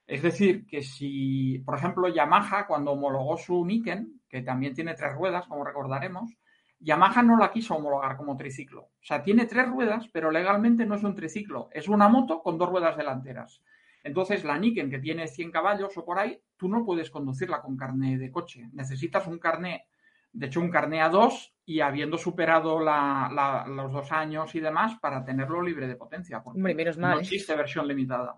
Es 0.06 0.22
decir, 0.22 0.66
que 0.66 0.84
si, 0.84 1.60
por 1.60 1.78
ejemplo, 1.78 2.10
Yamaha, 2.10 2.68
cuando 2.68 2.92
homologó 2.92 3.38
su 3.38 3.64
Niken, 3.64 4.20
que 4.28 4.42
también 4.42 4.74
tiene 4.74 4.94
tres 4.94 5.14
ruedas, 5.14 5.48
como 5.48 5.64
recordaremos, 5.64 6.38
Yamaha 6.80 7.24
no 7.24 7.38
la 7.38 7.50
quiso 7.50 7.76
homologar 7.76 8.18
como 8.18 8.36
triciclo. 8.36 8.82
O 8.82 9.04
sea, 9.04 9.24
tiene 9.24 9.46
tres 9.46 9.70
ruedas, 9.70 10.10
pero 10.12 10.32
legalmente 10.32 10.86
no 10.86 10.96
es 10.96 11.04
un 11.06 11.16
triciclo, 11.16 11.70
es 11.72 11.88
una 11.88 12.10
moto 12.10 12.42
con 12.42 12.58
dos 12.58 12.68
ruedas 12.68 12.98
delanteras. 12.98 13.62
Entonces, 14.04 14.44
la 14.44 14.58
Niken, 14.58 14.90
que 14.90 15.00
tiene 15.00 15.30
100 15.30 15.50
caballos 15.52 15.96
o 15.96 16.04
por 16.04 16.20
ahí, 16.20 16.38
tú 16.58 16.68
no 16.68 16.84
puedes 16.84 17.10
conducirla 17.10 17.62
con 17.62 17.78
carné 17.78 18.18
de 18.18 18.30
coche. 18.30 18.68
Necesitas 18.74 19.28
un 19.28 19.40
carné, 19.40 19.86
de 20.34 20.46
hecho, 20.48 20.62
un 20.62 20.70
carné 20.70 21.02
A2 21.02 21.52
y 21.66 21.80
habiendo 21.82 22.18
superado 22.18 22.80
los 22.80 23.92
dos 23.92 24.12
años 24.12 24.54
y 24.56 24.60
demás 24.60 25.00
para 25.00 25.24
tenerlo 25.24 25.62
libre 25.62 25.88
de 25.88 25.96
potencia. 25.96 26.42
Hombre, 26.44 26.74
menos 26.74 26.98
mal. 26.98 27.12
No 27.12 27.20
¿eh? 27.20 27.22
existe 27.22 27.56
versión 27.56 27.88
limitada. 27.88 28.38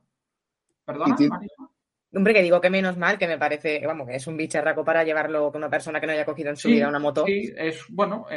¿Perdona, 0.85 1.15
Hombre, 2.15 2.33
que 2.33 2.43
digo 2.43 2.62
que 2.62 2.69
menos 2.69 2.95
mal, 2.95 3.17
que 3.17 3.27
me 3.27 3.39
parece, 3.39 3.81
vamos, 3.88 4.07
que 4.07 4.15
es 4.15 4.27
un 4.27 4.38
bicharraco 4.38 4.85
para 4.85 5.03
llevarlo 5.03 5.51
con 5.51 5.62
una 5.62 5.69
persona 5.69 6.00
que 6.00 6.05
no 6.05 6.13
haya 6.13 6.25
cogido 6.25 6.51
en 6.51 6.57
su 6.57 6.67
vida 6.67 6.88
una 6.88 7.00
moto. 7.00 7.25
Sí, 7.25 7.51
es, 7.57 7.85
bueno, 7.89 8.27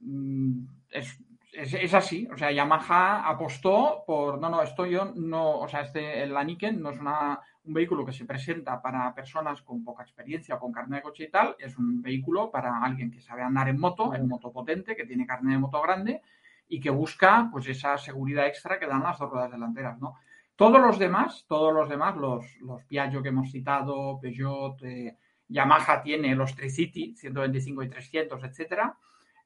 mm, 0.00 0.66
es, 0.90 1.18
es, 1.52 1.94
así. 1.94 2.28
O 2.30 2.36
sea, 2.36 2.52
Yamaha 2.52 3.26
apostó 3.26 4.04
por, 4.06 4.38
no, 4.38 4.50
no, 4.50 4.62
esto 4.62 4.84
yo 4.84 5.12
no, 5.14 5.60
o 5.60 5.68
sea, 5.68 5.80
este, 5.80 6.26
la 6.26 6.44
Niken 6.44 6.82
no 6.82 6.90
es 6.90 6.98
una, 6.98 7.40
un 7.66 7.74
vehículo 7.74 8.04
que 8.04 8.12
se 8.12 8.24
presenta 8.24 8.80
para 8.80 9.14
personas 9.14 9.62
con 9.62 9.82
poca 9.84 10.02
experiencia 10.02 10.54
o 10.54 10.60
con 10.60 10.72
carne 10.72 10.96
de 10.96 11.02
coche 11.02 11.24
y 11.24 11.30
tal, 11.30 11.56
es 11.58 11.76
un 11.76 12.00
vehículo 12.00 12.50
para 12.50 12.82
alguien 12.82 13.10
que 13.10 13.20
sabe 13.20 13.42
andar 13.42 13.68
en 13.68 13.78
moto, 13.78 14.14
en 14.14 14.28
moto 14.28 14.52
potente, 14.52 14.94
que 14.96 15.04
tiene 15.04 15.26
carne 15.26 15.52
de 15.52 15.58
moto 15.58 15.82
grande 15.82 16.22
y 16.68 16.80
que 16.80 16.90
busca, 16.90 17.48
pues, 17.50 17.66
esa 17.68 17.96
seguridad 17.98 18.46
extra 18.46 18.78
que 18.78 18.86
dan 18.86 19.02
las 19.02 19.18
dos 19.18 19.30
ruedas 19.30 19.50
delanteras, 19.50 19.98
¿no? 20.00 20.14
Todos 20.56 20.80
los 20.80 20.98
demás, 20.98 21.44
todos 21.46 21.72
los 21.72 21.88
demás, 21.88 22.16
los, 22.16 22.44
los 22.60 22.82
Piaggio 22.84 23.22
que 23.22 23.28
hemos 23.28 23.50
citado, 23.50 24.18
Peugeot, 24.20 24.82
eh, 24.84 25.16
Yamaha 25.48 26.02
tiene 26.02 26.34
los 26.34 26.54
Tricity 26.54 27.14
125 27.14 27.82
y 27.82 27.88
300, 27.90 28.42
etcétera. 28.42 28.96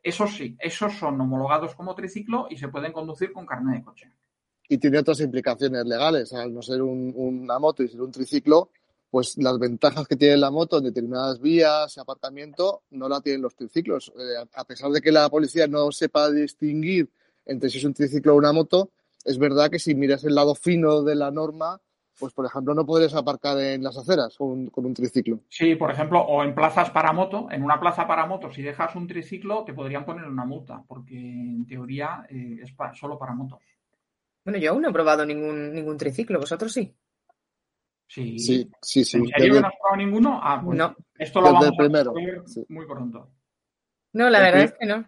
Esos 0.02 0.34
sí, 0.34 0.56
esos 0.60 0.94
son 0.94 1.20
homologados 1.20 1.74
como 1.74 1.94
triciclo 1.94 2.46
y 2.48 2.56
se 2.56 2.68
pueden 2.68 2.92
conducir 2.92 3.32
con 3.32 3.44
carnet 3.44 3.76
de 3.76 3.82
coche. 3.82 4.12
Y 4.72 4.78
tiene 4.78 4.98
otras 4.98 5.18
implicaciones 5.18 5.84
legales, 5.84 6.32
al 6.32 6.54
no 6.54 6.62
ser 6.62 6.80
una 6.80 7.58
moto 7.58 7.82
y 7.82 7.88
ser 7.88 8.00
un 8.02 8.12
triciclo, 8.12 8.70
pues 9.10 9.36
las 9.36 9.58
ventajas 9.58 10.06
que 10.06 10.14
tiene 10.14 10.36
la 10.36 10.52
moto 10.52 10.78
en 10.78 10.84
determinadas 10.84 11.40
vías, 11.40 11.98
aparcamiento, 11.98 12.82
no 12.90 13.08
la 13.08 13.20
tienen 13.20 13.42
los 13.42 13.56
triciclos. 13.56 14.12
Eh, 14.16 14.46
a 14.54 14.64
pesar 14.64 14.92
de 14.92 15.00
que 15.00 15.10
la 15.10 15.28
policía 15.28 15.66
no 15.66 15.90
sepa 15.90 16.30
distinguir 16.30 17.10
entre 17.46 17.68
si 17.68 17.78
es 17.78 17.84
un 17.84 17.94
triciclo 17.94 18.32
o 18.34 18.36
una 18.36 18.52
moto, 18.52 18.90
es 19.24 19.38
verdad 19.38 19.72
que 19.72 19.80
si 19.80 19.96
miras 19.96 20.22
el 20.22 20.36
lado 20.36 20.54
fino 20.54 21.02
de 21.02 21.16
la 21.16 21.32
norma, 21.32 21.80
pues 22.20 22.32
por 22.32 22.46
ejemplo 22.46 22.72
no 22.72 22.86
puedes 22.86 23.12
aparcar 23.16 23.58
en 23.58 23.82
las 23.82 23.96
aceras 23.96 24.36
con, 24.36 24.70
un 24.72 24.94
triciclo. 24.94 25.40
Sí, 25.48 25.74
por 25.74 25.90
ejemplo, 25.90 26.20
o 26.20 26.44
en 26.44 26.54
plazas 26.54 26.90
para 26.90 27.12
moto, 27.12 27.48
en 27.50 27.64
una 27.64 27.80
plaza 27.80 28.06
para 28.06 28.24
moto, 28.24 28.52
si 28.52 28.62
dejas 28.62 28.94
un 28.94 29.08
triciclo 29.08 29.64
te 29.64 29.74
podrían 29.74 30.04
poner 30.04 30.26
una 30.26 30.44
multa, 30.44 30.80
porque 30.86 31.18
en 31.18 31.66
teoría 31.66 32.24
eh, 32.30 32.60
es 32.62 32.72
solo 32.96 33.18
para 33.18 33.34
motos. 33.34 33.58
Bueno, 34.44 34.58
yo 34.58 34.70
aún 34.70 34.82
no 34.82 34.90
he 34.90 34.92
probado 34.92 35.24
ningún, 35.24 35.72
ningún 35.72 35.96
triciclo, 35.96 36.38
vosotros 36.38 36.72
sí. 36.72 36.94
Sí, 38.06 38.38
sí, 38.38 38.70
sí. 38.82 39.04
sí. 39.04 39.18
¿En 39.18 39.48
no 39.60 39.66
has 39.66 39.74
probado 39.78 39.96
ninguno? 39.96 40.40
Ah, 40.42 40.60
pues 40.64 40.76
no. 40.76 40.96
esto 41.16 41.40
lo 41.40 41.52
vamos 41.52 41.70
a 41.78 41.88
ver 41.88 42.42
muy 42.68 42.86
pronto. 42.86 43.30
No, 44.12 44.28
la 44.28 44.40
verdad 44.40 44.62
es 44.62 44.72
que 44.72 44.86
no 44.86 45.06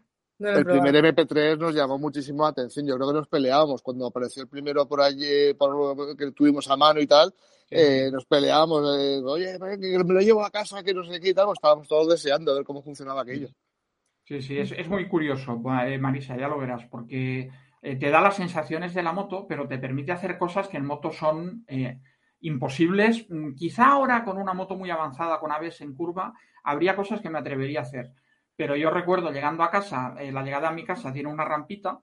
el 0.50 0.64
primer 0.64 0.94
MP3 0.94 1.58
nos 1.58 1.74
llamó 1.74 1.98
muchísimo 1.98 2.42
la 2.42 2.50
atención. 2.50 2.86
Yo 2.86 2.96
creo 2.96 3.08
que 3.08 3.14
nos 3.14 3.28
peleábamos 3.28 3.82
cuando 3.82 4.06
apareció 4.06 4.42
el 4.42 4.48
primero 4.48 4.86
por 4.88 5.00
allí, 5.00 5.54
por, 5.54 6.16
que 6.16 6.32
tuvimos 6.32 6.68
a 6.70 6.76
mano 6.76 7.00
y 7.00 7.06
tal. 7.06 7.32
Eh, 7.70 8.10
nos 8.12 8.26
peleábamos, 8.26 8.98
eh, 8.98 9.22
oye, 9.24 9.58
que 9.80 10.04
me 10.04 10.14
lo 10.14 10.20
llevo 10.20 10.44
a 10.44 10.50
casa, 10.50 10.82
que 10.82 10.92
no 10.92 11.04
sé 11.04 11.20
qué 11.20 11.30
y 11.30 11.34
tal. 11.34 11.46
Pues 11.46 11.58
estábamos 11.58 11.88
todos 11.88 12.08
deseando 12.08 12.54
ver 12.54 12.64
cómo 12.64 12.82
funcionaba 12.82 13.22
aquello. 13.22 13.48
Sí, 14.24 14.40
sí, 14.40 14.58
es, 14.58 14.88
muy 14.88 15.08
curioso, 15.08 15.60
eh, 15.84 15.98
Marisa, 15.98 16.36
ya 16.36 16.48
lo 16.48 16.58
verás, 16.58 16.84
porque 16.88 17.50
te 17.82 18.10
da 18.10 18.20
las 18.20 18.36
sensaciones 18.36 18.94
de 18.94 19.02
la 19.02 19.12
moto, 19.12 19.46
pero 19.48 19.66
te 19.66 19.76
permite 19.76 20.12
hacer 20.12 20.38
cosas 20.38 20.68
que 20.68 20.76
en 20.76 20.86
moto 20.86 21.10
son 21.10 21.66
imposibles. 22.40 23.26
Mm, 23.28 23.54
quizá 23.54 23.88
ahora 23.88 24.24
con 24.24 24.38
una 24.38 24.54
moto 24.54 24.76
muy 24.76 24.90
avanzada, 24.90 25.40
con 25.40 25.50
aves 25.50 25.80
en 25.80 25.94
curva, 25.94 26.32
habría 26.62 26.94
cosas 26.94 27.20
que 27.20 27.30
me 27.30 27.38
atrevería 27.38 27.80
a 27.80 27.82
hacer 27.82 28.12
pero 28.56 28.76
yo 28.76 28.90
recuerdo 28.90 29.32
llegando 29.32 29.62
a 29.62 29.70
casa, 29.70 30.14
eh, 30.18 30.30
la 30.30 30.42
llegada 30.42 30.68
a 30.68 30.72
mi 30.72 30.84
casa 30.84 31.12
tiene 31.12 31.28
una 31.28 31.44
rampita 31.44 32.00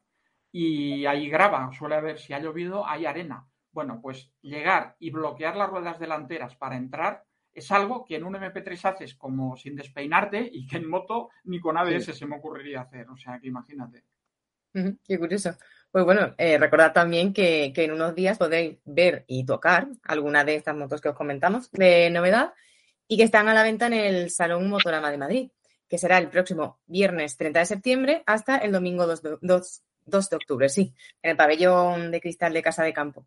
y 0.52 1.06
ahí 1.06 1.30
graba, 1.30 1.72
suele 1.72 1.96
haber, 1.96 2.20
si 2.20 2.34
ha 2.34 2.40
llovido, 2.40 2.88
hay 2.88 3.06
arena. 3.06 3.48
Bueno, 3.72 4.00
pues 4.02 4.34
llegar 4.42 4.96
y 5.00 5.12
bloquear 5.12 5.56
las 5.56 5.70
ruedas 5.70 6.00
delanteras 6.00 6.56
para 6.56 6.76
entrar 6.76 7.24
es 7.54 7.72
algo 7.72 8.04
que 8.04 8.16
en 8.16 8.24
un 8.24 8.36
MP3 8.36 8.86
haces 8.86 9.16
como 9.16 9.56
sin 9.58 9.76
despeinarte 9.76 10.50
y 10.52 10.66
que 10.66 10.78
en 10.78 10.90
moto 10.90 11.30
ni 11.44 11.60
con 11.60 11.78
ABS 11.78 12.14
se 12.18 12.26
me 12.26 12.38
ocurriría 12.38 12.82
hacer. 12.82 13.10
O 13.10 13.18
sea, 13.18 13.40
que 13.40 13.48
imagínate. 13.48 14.04
Qué 14.74 15.18
curioso. 15.18 15.56
Pues 15.92 16.06
bueno, 16.06 16.36
eh, 16.38 16.58
recordad 16.58 16.94
también 16.94 17.34
que, 17.34 17.74
en 17.76 17.92
unos 17.92 18.14
días 18.14 18.38
podéis 18.38 18.78
ver 18.86 19.26
y 19.28 19.46
tocar 19.46 19.88
alguna 20.04 20.44
de 20.44 20.56
estas 20.56 20.76
motos 20.76 21.02
que 21.02 21.10
os 21.10 21.16
comentamos 21.16 21.72
de 21.72 22.10
novedad 22.12 22.54
y 23.08 23.18
que 23.18 23.24
están 23.24 23.48
a 23.48 23.54
la 23.54 23.64
venta 23.64 23.88
en 23.88 23.94
el 23.94 24.30
Salón 24.30 24.70
Motorama 24.70 25.10
de 25.10 25.18
Madrid 25.18 25.52
que 25.90 25.98
será 25.98 26.20
el 26.20 26.30
próximo 26.30 26.80
viernes 26.86 27.36
30 27.36 27.60
de 27.60 27.66
septiembre 27.66 28.24
hasta 28.26 28.58
el 28.58 28.72
domingo 28.72 29.08
2 29.08 29.22
de, 30.06 30.36
octubre, 30.36 30.70
sí, 30.70 30.94
en 31.22 31.32
el 31.32 31.38
pabellón 31.38 32.12
de 32.12 32.22
cristal 32.22 32.54
de 32.54 32.62
Casa 32.62 32.84
de 32.84 32.94
Campo. 32.94 33.26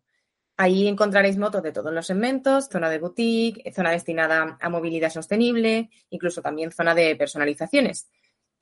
Ahí 0.55 0.87
encontraréis 0.87 1.37
motos 1.37 1.61
de 1.61 1.71
todos 1.71 1.91
los 1.91 2.07
segmentos, 2.07 2.69
zona 2.71 2.89
de 2.89 2.99
boutique, 2.99 3.73
zona 3.73 3.91
destinada 3.91 4.57
a 4.61 4.69
movilidad 4.69 5.09
sostenible, 5.09 5.89
incluso 6.09 6.41
también 6.41 6.71
zona 6.71 6.95
de 6.95 7.15
personalizaciones. 7.15 8.07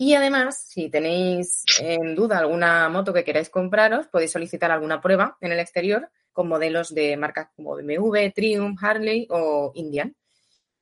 Y 0.04 0.16
además, 0.16 0.66
si 0.68 0.90
tenéis 0.90 1.64
en 1.80 2.16
duda 2.16 2.40
alguna 2.40 2.90
moto 2.90 3.14
que 3.14 3.24
queráis 3.24 3.52
compraros, 3.52 4.08
podéis 4.08 4.32
solicitar 4.32 4.72
alguna 4.72 5.00
prueba 5.00 5.38
en 5.42 5.52
el 5.52 5.60
exterior 5.60 6.10
con 6.32 6.48
modelos 6.48 6.96
de 6.96 7.16
marcas 7.18 7.50
como 7.56 7.76
BMW, 7.76 8.32
Triumph, 8.34 8.80
Harley 8.82 9.28
o 9.30 9.72
Indian. 9.76 10.16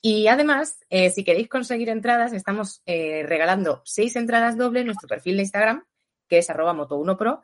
Y 0.02 0.28
además, 0.28 0.80
eh, 0.90 1.10
si 1.10 1.26
queréis 1.26 1.50
conseguir 1.50 1.90
entradas, 1.90 2.32
estamos 2.32 2.82
eh, 2.86 3.26
regalando 3.28 3.82
seis 3.84 4.16
entradas 4.16 4.56
dobles 4.56 4.82
en 4.82 4.88
nuestro 4.88 5.10
perfil 5.10 5.36
de 5.36 5.44
Instagram, 5.44 5.86
que 6.30 6.38
es 6.38 6.50
arroba 6.50 6.74
moto1pro, 6.74 7.42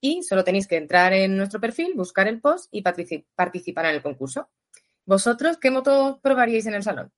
y 0.00 0.24
solo 0.24 0.42
tenéis 0.42 0.66
que 0.66 0.76
entrar 0.76 1.12
en 1.12 1.36
nuestro 1.36 1.60
perfil, 1.60 1.92
buscar 1.94 2.26
el 2.26 2.40
post 2.40 2.66
y 2.72 2.82
participar 2.82 3.84
en 3.84 3.94
el 3.94 4.02
concurso. 4.02 4.50
¿Vosotros 5.04 5.56
qué 5.58 5.70
moto 5.70 6.18
probaríais 6.20 6.66
en 6.66 6.74
el 6.74 6.82
salón? 6.82 7.12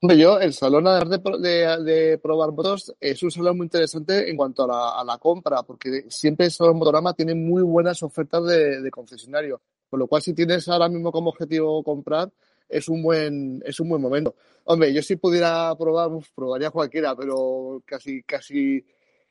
Hombre, 0.00 0.18
yo, 0.18 0.38
el 0.38 0.52
salón, 0.52 0.86
además 0.86 1.40
de, 1.40 2.18
probar 2.22 2.52
motos, 2.52 2.94
es 3.00 3.22
un 3.22 3.30
salón 3.30 3.56
muy 3.56 3.64
interesante 3.64 4.28
en 4.28 4.36
cuanto 4.36 4.70
a 4.70 5.02
la, 5.04 5.18
compra, 5.18 5.62
porque 5.62 6.04
siempre 6.08 6.46
el 6.46 6.52
salón 6.52 6.76
Motorama 6.76 7.14
tiene 7.14 7.34
muy 7.34 7.62
buenas 7.62 8.02
ofertas 8.02 8.44
de, 8.44 8.82
de 8.82 8.90
concesionario. 8.90 9.60
Con 9.88 10.00
lo 10.00 10.06
cual, 10.06 10.20
si 10.20 10.34
tienes 10.34 10.68
ahora 10.68 10.88
mismo 10.88 11.10
como 11.10 11.30
objetivo 11.30 11.82
comprar, 11.82 12.30
es 12.68 12.88
un 12.88 13.02
buen, 13.02 13.62
es 13.64 13.80
un 13.80 13.88
buen 13.88 14.02
momento. 14.02 14.34
Hombre, 14.64 14.92
yo 14.92 15.02
si 15.02 15.16
pudiera 15.16 15.74
probar, 15.76 16.10
probaría 16.34 16.70
cualquiera, 16.70 17.14
pero 17.16 17.82
casi, 17.86 18.22
casi, 18.24 18.84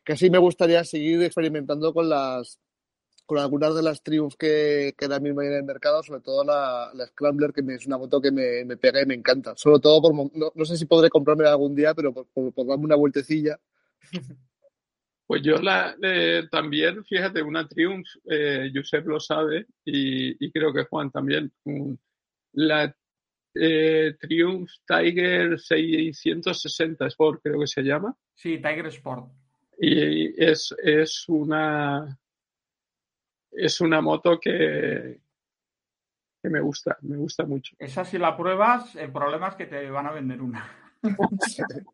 casi 0.03 0.29
me 0.29 0.37
gustaría 0.37 0.83
seguir 0.83 1.21
experimentando 1.23 1.93
con 1.93 2.09
las 2.09 2.59
con 3.25 3.39
algunas 3.39 3.75
de 3.75 3.81
las 3.81 4.03
Triumph 4.03 4.35
que, 4.37 4.93
que 4.97 5.05
ahora 5.05 5.19
mismo 5.19 5.41
hay 5.41 5.47
en 5.47 5.55
el 5.55 5.63
mercado, 5.63 6.03
sobre 6.03 6.21
todo 6.21 6.43
la, 6.43 6.91
la 6.93 7.07
Scrambler, 7.07 7.51
que 7.51 7.61
es 7.73 7.87
una 7.87 7.97
moto 7.97 8.21
que 8.21 8.31
me, 8.31 8.63
me, 8.65 8.77
pega 8.77 9.01
y 9.01 9.05
me 9.05 9.15
encanta. 9.15 9.53
Sobre 9.55 9.79
todo 9.79 10.01
por, 10.01 10.31
no, 10.55 10.65
sé 10.65 10.77
si 10.77 10.85
podré 10.85 11.09
comprarme 11.09 11.45
algún 11.45 11.75
día, 11.75 11.93
pero 11.93 12.13
por, 12.13 12.27
por, 12.53 12.67
darme 12.67 12.85
una 12.85 12.95
vueltecilla. 12.95 13.59
Pues 15.27 15.41
yo 15.41 15.57
la, 15.57 15.95
eh, 16.03 16.43
también, 16.51 17.03
fíjate, 17.03 17.41
una 17.41 17.67
Triumph, 17.67 18.05
eh, 18.29 18.69
Josep 18.71 19.07
lo 19.07 19.19
sabe 19.19 19.65
y, 19.83 20.45
y, 20.45 20.51
creo 20.51 20.71
que 20.71 20.83
Juan 20.83 21.09
también. 21.09 21.51
La 22.53 22.95
eh, 23.55 24.15
Triumph 24.19 24.69
Tiger 24.85 25.59
660 25.59 27.07
Sport, 27.07 27.41
creo 27.41 27.59
que 27.59 27.65
se 27.65 27.81
llama. 27.81 28.15
Sí, 28.35 28.57
Tiger 28.57 28.85
Sport. 28.85 29.31
Y 29.79 30.43
es, 30.43 30.75
es 30.83 31.27
una 31.27 32.19
es 33.57 33.81
una 33.81 34.01
moto 34.01 34.39
que, 34.39 35.19
que 36.41 36.49
me 36.49 36.59
gusta, 36.59 36.97
me 37.01 37.17
gusta 37.17 37.45
mucho. 37.45 37.75
Esa 37.79 38.05
si 38.05 38.17
la 38.17 38.37
pruebas, 38.37 38.95
el 38.95 39.11
problema 39.11 39.49
es 39.49 39.55
que 39.55 39.65
te 39.65 39.89
van 39.89 40.07
a 40.07 40.11
vender 40.11 40.41
una. 40.41 40.65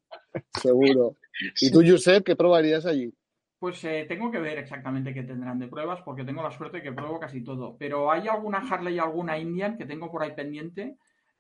Seguro. 0.62 1.18
¿Y 1.60 1.72
tú, 1.72 1.82
Josep, 1.86 2.24
qué 2.24 2.36
probarías 2.36 2.86
allí? 2.86 3.14
Pues 3.60 3.84
eh, 3.84 4.06
tengo 4.08 4.32
que 4.32 4.40
ver 4.40 4.58
exactamente 4.58 5.14
qué 5.14 5.24
tendrán 5.24 5.60
de 5.60 5.68
pruebas, 5.68 6.02
porque 6.02 6.24
tengo 6.24 6.42
la 6.42 6.52
suerte 6.52 6.78
de 6.78 6.84
que 6.84 6.92
pruebo 6.92 7.20
casi 7.20 7.44
todo. 7.44 7.78
Pero 7.78 8.12
hay 8.12 8.28
alguna 8.28 8.58
Harley 8.58 8.96
y 8.96 9.00
alguna 9.00 9.38
Indian 9.38 9.78
que 9.78 9.86
tengo 9.86 10.12
por 10.12 10.24
ahí 10.24 10.34
pendiente 10.34 10.98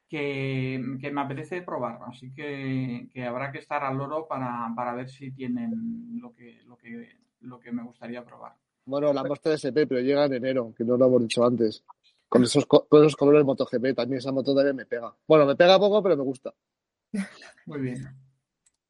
que, 0.07 0.79
me 1.11 1.21
apetece 1.21 1.61
probar. 1.61 1.99
Así 2.05 2.33
que, 2.33 3.09
habrá 3.25 3.51
que 3.51 3.59
estar 3.59 3.83
al 3.83 3.97
loro 3.97 4.27
para, 4.27 4.69
para, 4.75 4.93
ver 4.93 5.09
si 5.09 5.31
tienen 5.31 6.19
lo 6.19 6.33
que, 6.33 6.61
lo, 6.65 6.77
que, 6.77 7.17
lo 7.39 7.59
que 7.59 7.71
me 7.71 7.83
gustaría 7.83 8.23
probar. 8.23 8.53
Bueno, 8.85 9.13
la 9.13 9.23
Monster 9.23 9.53
SP, 9.53 9.87
pero 9.87 10.01
llega 10.01 10.25
en 10.25 10.33
enero, 10.33 10.73
que 10.75 10.83
no 10.83 10.97
lo 10.97 11.07
hemos 11.07 11.21
dicho 11.21 11.43
antes. 11.43 11.83
Con 12.27 12.43
esos, 12.43 12.65
con 12.65 12.85
esos 12.91 13.15
colores 13.15 13.43
MotoGP, 13.43 13.93
también 13.95 14.19
esa 14.19 14.31
moto 14.31 14.55
también 14.55 14.75
me 14.75 14.85
pega. 14.85 15.13
Bueno, 15.27 15.45
me 15.45 15.55
pega 15.55 15.77
poco, 15.77 16.01
pero 16.01 16.15
me 16.15 16.23
gusta. 16.23 16.53
Muy 17.65 17.81
bien. 17.81 18.07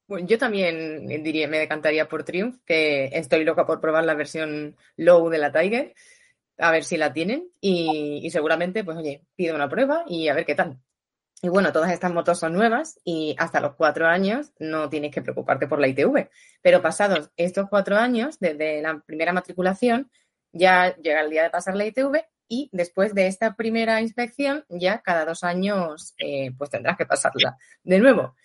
Bueno, 0.08 0.28
yo 0.28 0.38
también 0.38 1.08
diría, 1.24 1.48
me 1.48 1.58
decantaría 1.58 2.08
por 2.08 2.24
Triumph, 2.24 2.58
que 2.66 3.06
estoy 3.14 3.46
loca 3.46 3.66
por 3.66 3.80
probar 3.80 4.04
la 4.04 4.14
versión 4.14 4.76
low 4.98 5.30
de 5.30 5.38
la 5.38 5.52
Tiger, 5.52 5.96
a 6.58 6.70
ver 6.72 6.84
si 6.84 6.98
la 6.98 7.14
tienen 7.14 7.50
y, 7.62 8.30
seguramente, 8.30 8.84
pues 8.84 8.98
oye, 8.98 9.24
pido 9.36 9.56
una 9.56 9.70
prueba 9.70 10.04
y 10.08 10.28
a 10.28 10.34
ver 10.34 10.46
qué 10.46 10.54
tal. 10.54 10.78
Y 11.44 11.50
bueno, 11.50 11.72
todas 11.72 11.92
estas 11.92 12.14
motos 12.14 12.40
son 12.40 12.54
nuevas 12.54 13.00
y 13.04 13.36
hasta 13.40 13.60
los 13.60 13.74
cuatro 13.76 14.08
años 14.08 14.52
no 14.60 14.90
tienes 14.90 15.12
que 15.12 15.24
preocuparte 15.24 15.68
por 15.68 15.80
la 15.80 15.88
ITV. 15.88 16.30
Pero 16.62 16.82
pasados 16.84 17.32
estos 17.36 17.68
cuatro 17.68 17.98
años, 17.98 18.38
desde 18.40 18.82
la 18.82 19.00
primera 19.00 19.34
matriculación, 19.34 20.12
ya 20.52 20.96
llega 20.98 21.22
el 21.22 21.32
día 21.32 21.44
de 21.44 21.50
pasar 21.50 21.76
la 21.76 21.86
ITV 21.86 22.24
y 22.48 22.70
después 22.72 23.16
de 23.16 23.26
esta 23.26 23.56
primera 23.56 24.02
inspección, 24.02 24.66
ya 24.70 25.02
cada 25.02 25.26
dos 25.26 25.44
años, 25.44 26.14
eh, 26.20 26.52
pues 26.58 26.70
tendrás 26.70 26.98
que 26.98 27.08
pasarla 27.08 27.58
de 27.84 28.00
nuevo. 28.00 28.36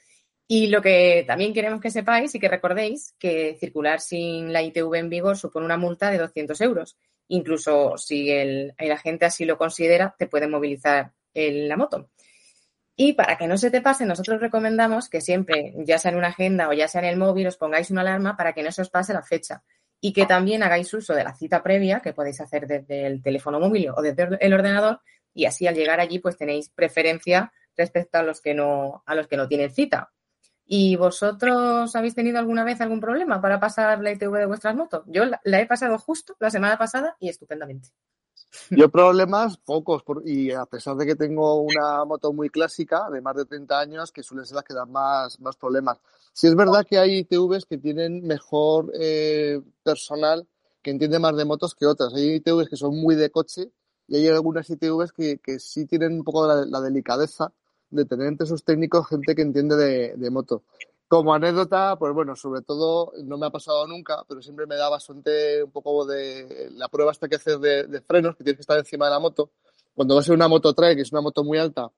Y 0.49 0.69
lo 0.69 0.81
que 0.81 1.25
también 1.26 1.53
queremos 1.53 1.81
que 1.81 1.91
sepáis 1.91 2.35
y 2.35 2.38
que 2.38 2.49
recordéis 2.49 3.15
que 3.19 3.57
circular 3.59 4.00
sin 4.00 4.53
la 4.53 4.62
ITV 4.62 4.95
en 4.95 5.11
vigor 5.11 5.37
supone 5.37 5.67
una 5.67 5.76
multa 5.76 6.11
de 6.11 6.19
200 6.19 6.59
euros. 6.62 6.97
Incluso 7.29 7.99
si 7.99 8.31
el, 8.31 8.73
el 8.79 8.93
agente 8.93 9.26
así 9.26 9.45
lo 9.45 9.59
considera, 9.59 10.15
te 10.19 10.29
puede 10.29 10.47
movilizar 10.47 11.12
la 11.35 11.76
moto. 11.76 12.09
Y 12.99 13.12
para 13.12 13.37
que 13.37 13.47
no 13.47 13.59
se 13.59 13.71
te 13.71 13.83
pase, 13.83 14.07
nosotros 14.07 14.41
recomendamos 14.41 15.11
que 15.11 15.21
siempre, 15.21 15.75
ya 15.85 15.99
sea 15.99 16.12
en 16.12 16.17
una 16.17 16.29
agenda 16.29 16.69
o 16.69 16.73
ya 16.73 16.88
sea 16.88 17.03
en 17.03 17.09
el 17.09 17.19
móvil, 17.19 17.47
os 17.47 17.59
pongáis 17.59 17.91
una 17.91 18.00
alarma 18.00 18.38
para 18.38 18.55
que 18.55 18.62
no 18.62 18.73
se 18.73 18.81
os 18.81 18.88
pase 18.88 19.12
la 19.12 19.23
fecha. 19.23 19.62
Y 20.00 20.15
que 20.15 20.25
también 20.25 20.62
hagáis 20.62 20.93
uso 20.95 21.15
de 21.15 21.23
la 21.23 21.35
cita 21.35 21.62
previa, 21.62 22.00
que 22.00 22.15
podéis 22.15 22.41
hacer 22.41 22.67
desde 22.67 23.07
el 23.07 23.23
teléfono 23.23 23.61
móvil 23.61 23.91
o 23.95 24.00
desde 24.00 24.38
el 24.41 24.55
ordenador, 24.55 25.00
y 25.35 25.45
así 25.45 25.67
al 25.67 25.75
llegar 25.75 26.00
allí, 26.00 26.21
pues 26.21 26.38
tenéis 26.38 26.71
preferencia 26.71 27.53
respecto 27.76 28.19
a 28.19 28.23
los 28.23 28.41
que 28.41 28.55
no, 28.55 29.03
a 29.05 29.15
los 29.15 29.29
que 29.29 29.37
no 29.37 29.47
tienen 29.47 29.71
cita. 29.71 30.11
¿Y 30.65 30.97
vosotros 30.97 31.95
habéis 31.95 32.15
tenido 32.15 32.38
alguna 32.38 32.65
vez 32.65 32.81
algún 32.81 33.00
problema 33.00 33.43
para 33.43 33.61
pasar 33.61 34.00
la 34.00 34.12
ITV 34.12 34.33
de 34.38 34.47
vuestras 34.47 34.75
motos? 34.75 35.05
Yo 35.07 35.26
la, 35.26 35.38
la 35.45 35.61
he 35.61 35.67
pasado 35.67 35.99
justo 35.99 36.35
la 36.41 36.50
semana 36.50 36.79
pasada 36.79 37.15
y 37.21 37.29
estupendamente. 37.29 37.91
Yo 38.70 38.88
problemas 38.90 39.56
pocos, 39.58 40.02
y 40.25 40.50
a 40.50 40.66
pesar 40.66 40.96
de 40.96 41.06
que 41.06 41.14
tengo 41.14 41.60
una 41.60 42.04
moto 42.04 42.32
muy 42.32 42.50
clásica, 42.50 43.08
de 43.10 43.20
más 43.20 43.36
de 43.36 43.44
30 43.44 43.78
años, 43.78 44.12
que 44.12 44.22
suelen 44.22 44.46
ser 44.46 44.56
las 44.56 44.64
que 44.64 44.75
dan 44.75 44.90
más, 44.90 45.40
más 45.40 45.56
problemas. 45.56 45.98
Si 46.32 46.46
es 46.46 46.54
verdad 46.54 46.86
que 46.86 46.98
hay 46.98 47.18
ITVs 47.18 47.64
que 47.64 47.78
tienen 47.78 48.26
mejor 48.26 48.92
eh, 48.98 49.60
personal, 49.82 50.46
que 50.82 50.90
entiende 50.90 51.18
más 51.18 51.36
de 51.36 51.44
motos 51.44 51.75
que 51.75 51.86
otras. 51.86 52.14
Hay 52.14 52.34
ITVs 52.34 52.68
que 52.68 52.76
son 52.76 52.96
muy 52.96 53.16
de 53.16 53.30
coche 53.30 53.72
y 54.06 54.16
hay 54.16 54.28
algunas 54.28 54.70
ITVs 54.70 55.12
que, 55.12 55.38
que 55.38 55.58
sí 55.58 55.86
tienen 55.86 56.12
un 56.12 56.25
poco 56.25 56.46
la, 56.46 56.64
la, 56.64 56.80
delicadeza 56.80 57.52
de 57.90 58.04
tener 58.04 58.28
entre 58.28 58.47
sus 58.47 58.62
técnicos 58.62 59.08
gente 59.08 59.34
que 59.34 59.42
entiende 59.42 59.76
de, 59.76 60.14
de 60.16 60.30
moto. 60.30 60.62
Como 61.08 61.32
anécdota, 61.32 61.97
pues 61.97 62.12
bueno, 62.12 62.34
sobre 62.34 62.62
todo 62.62 63.12
no 63.23 63.38
me 63.38 63.47
ha 63.47 63.50
pasado 63.50 63.86
nunca, 63.86 64.25
pero 64.28 64.42
siempre 64.42 64.66
me 64.66 64.75
da 64.75 64.88
bastante 64.88 65.62
un 65.62 65.71
poco 65.71 66.04
de 66.04 66.69
la 66.73 66.88
prueba 66.88 67.12
hasta 67.12 67.28
que 67.28 67.36
hacer 67.36 67.58
de, 67.58 68.00
frenos, 68.00 68.34
que 68.36 68.42
tienes 68.42 68.56
que 68.56 68.62
estar 68.62 68.78
encima 68.78 69.04
de 69.06 69.12
la 69.12 69.21
moto. 69.21 69.50
Cuando 69.95 70.16
vas 70.16 70.28
en 70.28 70.34
una 70.34 70.49
moto 70.49 70.75
trail, 70.75 70.97
que 70.97 71.02
es 71.02 71.12
una 71.12 71.21
moto 71.21 71.45
muy 71.45 71.58
alta, 71.58 71.90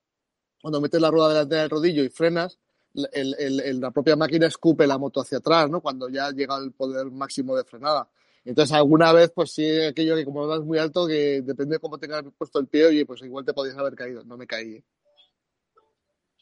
cuando 0.60 0.80
metes 0.80 1.00
la 1.00 1.10
rueda 1.10 1.30
delantera 1.30 1.62
del 1.62 1.70
rodillo 1.70 2.04
y 2.04 2.10
frenas, 2.10 2.58
la 2.92 3.90
propia 3.92 4.14
máquina 4.14 4.46
escupe 4.46 4.86
la 4.86 4.98
moto 4.98 5.20
hacia 5.20 5.38
atrás, 5.38 5.70
¿no? 5.70 5.80
Cuando 5.80 6.10
ya 6.10 6.30
llega 6.30 6.58
el 6.58 6.72
poder 6.72 7.10
máximo 7.10 7.56
de 7.56 7.64
frenada. 7.64 8.08
Entonces, 8.44 8.74
alguna 8.74 9.12
vez, 9.12 9.30
pues 9.34 9.52
sí, 9.52 9.68
aquello 9.84 10.16
que 10.16 10.24
como 10.24 10.46
vas 10.46 10.60
muy 10.60 10.78
alto, 10.78 11.06
que 11.06 11.42
depende 11.42 11.76
de 11.76 11.80
cómo 11.80 11.98
tengas 11.98 12.24
puesto 12.36 12.58
el 12.58 12.66
pie, 12.66 12.86
oye, 12.86 13.06
pues 13.06 13.22
igual 13.22 13.44
te 13.44 13.54
podías 13.54 13.76
haber 13.76 13.94
caído. 13.94 14.22
No 14.24 14.36
me 14.36 14.46
caí. 14.46 14.76
¿eh? 14.76 14.84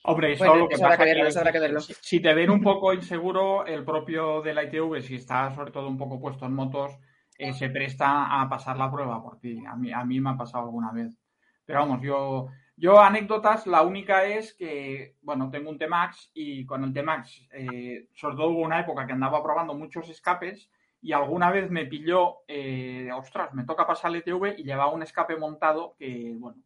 Hombre, 0.06 0.32
eso 0.32 0.54
lo 0.54 0.68
que 0.68 0.78
pasa 0.78 1.02
que, 1.02 1.80
Si, 2.00 2.20
te 2.20 2.32
ven 2.32 2.50
un 2.50 2.62
poco 2.62 2.92
inseguro, 2.92 3.66
el 3.66 3.84
propio 3.84 4.40
de 4.40 4.54
la 4.54 4.62
ITV, 4.64 5.02
si 5.02 5.16
está 5.16 5.50
sobre 5.50 5.72
todo 5.72 5.88
un 5.88 5.98
poco 5.98 6.20
puesto 6.20 6.46
en 6.46 6.54
motos, 6.54 6.96
eh, 7.38 7.52
se 7.52 7.70
presta 7.70 8.40
a 8.40 8.48
pasar 8.48 8.76
la 8.76 8.90
prueba 8.90 9.20
por 9.20 9.40
ti. 9.40 9.64
A 9.66 9.74
mí, 9.74 9.92
a 9.92 10.04
mí 10.04 10.20
me 10.20 10.30
ha 10.30 10.36
pasado 10.36 10.64
alguna 10.64 10.92
vez. 10.92 11.18
Pero 11.64 11.80
vamos, 11.80 12.00
yo, 12.02 12.46
yo 12.76 13.00
anécdotas, 13.00 13.66
la 13.66 13.82
única 13.82 14.24
es 14.24 14.54
que, 14.54 15.16
bueno, 15.22 15.50
tengo 15.50 15.70
un 15.70 15.78
T-Max 15.78 16.30
y 16.34 16.64
con 16.64 16.84
el 16.84 16.92
T-Max, 16.92 17.48
eh, 17.52 18.08
sobre 18.14 18.36
todo 18.36 18.50
hubo 18.50 18.60
una 18.60 18.80
época 18.80 19.06
que 19.06 19.12
andaba 19.12 19.42
probando 19.42 19.74
muchos 19.74 20.08
escapes 20.08 20.70
y 21.02 21.12
alguna 21.12 21.50
vez 21.50 21.68
me 21.70 21.86
pilló, 21.86 22.44
eh, 22.46 23.10
ostras, 23.12 23.52
me 23.54 23.64
toca 23.64 23.86
pasar 23.86 24.12
el 24.12 24.18
ITV 24.18 24.54
y 24.58 24.62
llevaba 24.62 24.92
un 24.92 25.02
escape 25.02 25.36
montado 25.36 25.96
que, 25.98 26.34
bueno, 26.38 26.62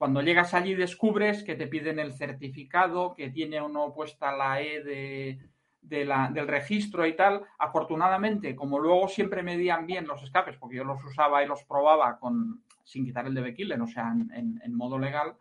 cuando 0.00 0.22
llegas 0.22 0.54
allí 0.54 0.74
descubres 0.74 1.44
que 1.44 1.56
te 1.56 1.66
piden 1.66 1.98
el 1.98 2.14
certificado, 2.14 3.14
que 3.14 3.28
tiene 3.28 3.60
uno 3.60 3.92
puesta 3.92 4.34
la 4.34 4.62
E 4.62 4.82
de, 4.82 5.38
del 5.82 6.48
registro 6.48 7.04
y 7.04 7.14
tal. 7.14 7.42
Afortunadamente, 7.58 8.56
como 8.56 8.78
luego 8.78 9.08
siempre 9.08 9.42
medían 9.42 9.86
bien 9.86 10.06
los 10.06 10.22
escapes, 10.22 10.56
porque 10.56 10.76
yo 10.76 10.84
los 10.84 11.04
usaba 11.04 11.44
y 11.44 11.46
los 11.46 11.64
probaba 11.64 12.18
con, 12.18 12.62
sin 12.82 13.04
quitar 13.04 13.26
el 13.26 13.34
de 13.34 13.42
Bekillen, 13.42 13.82
o 13.82 13.86
sea, 13.86 14.14
en, 14.32 14.74
modo 14.74 14.98
legal, 14.98 15.36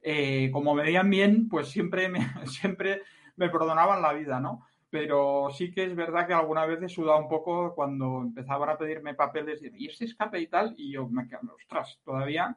eh, 0.00 0.48
como 0.54 0.74
medían 0.74 1.10
bien, 1.10 1.46
pues 1.46 1.68
siempre 1.68 2.08
me, 2.08 2.20
siempre 2.46 3.02
me 3.36 3.50
perdonaban 3.50 4.00
la 4.00 4.14
vida, 4.14 4.40
¿no? 4.40 4.66
Pero 4.88 5.48
sí 5.52 5.70
que 5.70 5.84
es 5.84 5.94
verdad 5.94 6.26
que 6.26 6.32
alguna 6.32 6.64
vez 6.64 6.82
he 6.82 6.88
sudado 6.88 7.18
un 7.18 7.28
poco 7.28 7.74
cuando 7.74 8.22
empezaban 8.22 8.70
a 8.70 8.78
pedirme 8.78 9.12
papeles 9.12 9.60
y 9.62 9.86
este 9.86 10.06
escape 10.06 10.40
y 10.40 10.46
tal, 10.46 10.74
y 10.78 10.92
yo 10.92 11.06
me 11.08 11.28
quedé, 11.28 11.40
ostras, 11.54 12.00
todavía 12.02 12.56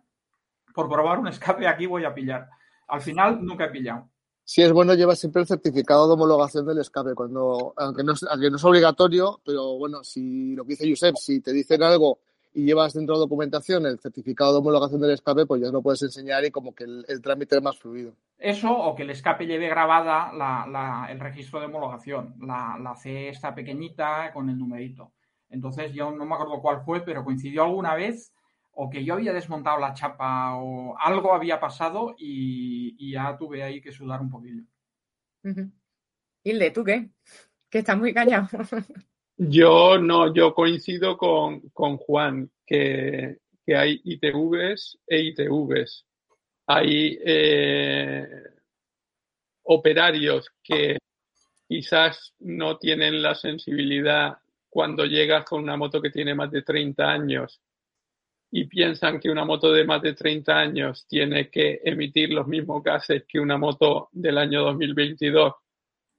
por 0.74 0.90
probar 0.90 1.20
un 1.20 1.28
escape 1.28 1.68
aquí 1.68 1.86
voy 1.86 2.06
a 2.06 2.14
pillar. 2.14 2.50
Al 2.88 3.02
final 3.02 3.44
nunca 3.44 3.66
he 3.66 3.70
pillado. 3.70 4.10
Sí, 4.44 4.62
es 4.62 4.74
bueno 4.74 4.94
llevar 4.96 5.16
siempre 5.16 5.42
el 5.42 5.48
certificado 5.48 6.08
de 6.08 6.14
homologación 6.14 6.66
del 6.66 6.80
escape, 6.80 7.14
cuando, 7.14 7.74
aunque 7.78 8.04
no, 8.04 8.14
es, 8.14 8.24
no 8.24 8.56
es 8.56 8.64
obligatorio, 8.66 9.40
pero 9.46 9.78
bueno, 9.78 10.04
si 10.04 10.56
lo 10.56 10.66
que 10.66 10.72
dice 10.72 10.90
Josep, 10.90 11.16
si 11.16 11.42
te 11.42 11.54
dicen 11.54 11.84
algo 11.84 12.20
y 12.54 12.66
llevas 12.66 12.94
dentro 12.94 13.16
de 13.16 13.22
documentación 13.22 13.86
el 13.86 14.00
certificado 14.00 14.52
de 14.52 14.60
homologación 14.60 15.00
del 15.00 15.12
escape, 15.12 15.46
pues 15.46 15.62
ya 15.62 15.72
lo 15.72 15.82
puedes 15.82 16.02
enseñar 16.02 16.44
y 16.44 16.52
como 16.52 16.76
que 16.76 16.84
el, 16.84 17.22
trámite 17.22 17.56
es 17.56 17.62
más 17.62 17.78
fluido. 17.78 18.14
Eso, 18.38 18.76
o 18.76 18.94
que 18.96 19.04
el 19.04 19.12
escape 19.12 19.46
lleve 19.46 19.70
grabada 19.70 20.34
la, 20.34 21.08
el 21.10 21.20
registro 21.20 21.60
de 21.60 21.68
homologación. 21.68 22.36
La, 22.42 22.78
la 22.82 22.96
C 22.96 23.30
está 23.30 23.56
pequeñita 23.56 24.34
con 24.34 24.50
el 24.50 24.58
numerito. 24.58 25.14
Entonces 25.50 25.94
yo 25.94 26.12
no 26.12 26.26
me 26.26 26.36
acuerdo 26.36 26.62
cuál 26.62 26.82
fue, 26.84 27.02
pero 27.02 27.24
coincidió 27.24 27.64
alguna 27.64 27.96
vez 27.96 28.34
o 28.74 28.90
que 28.90 29.04
yo 29.04 29.16
había 29.16 29.34
desmontado 29.34 29.80
la 29.80 29.94
chapa 29.94 30.56
o 30.56 30.98
algo 30.98 31.34
había 31.34 31.60
pasado 31.60 32.16
y, 32.18 33.12
ya 33.12 33.36
tuve 33.38 33.64
ahí 33.64 33.82
que 33.82 33.92
sudar 33.92 34.22
un 34.22 34.30
poquillo. 34.30 34.64
Hilde, 36.44 36.72
¿tú 36.72 36.84
qué? 36.84 37.10
Que 37.70 37.80
estás 37.80 37.98
muy 37.98 38.14
callado. 38.14 38.48
yo 39.38 39.98
no, 39.98 40.34
yo 40.34 40.54
coincido 40.54 41.18
con, 41.18 41.62
Juan, 41.98 42.50
que, 42.66 43.38
hay 43.68 44.02
ITVs 44.04 45.00
e 45.08 45.22
ITVs. 45.22 46.06
Hay 46.68 47.20
eh, 47.26 48.28
operarios 49.64 50.50
que 50.64 50.98
quizás 51.68 52.34
no 52.40 52.78
tienen 52.78 53.22
la 53.22 53.36
sensibilidad 53.36 54.38
cuando 54.70 55.06
llegas 55.06 55.46
con 55.46 55.64
una 55.64 55.78
moto 55.78 56.02
que 56.02 56.10
tiene 56.10 56.34
más 56.34 56.52
de 56.52 56.62
30 56.62 57.10
años 57.10 57.62
y 58.52 58.66
piensan 58.66 59.20
que 59.20 59.30
una 59.30 59.46
moto 59.46 59.72
de 59.72 59.86
más 59.86 60.02
de 60.02 60.14
30 60.14 60.60
años 60.60 61.06
tiene 61.08 61.50
que 61.50 61.80
emitir 61.86 62.34
los 62.34 62.48
mismos 62.48 62.84
gases 62.84 63.24
que 63.26 63.40
una 63.40 63.58
moto 63.58 64.10
del 64.12 64.38
año 64.38 64.62
2022 64.64 65.54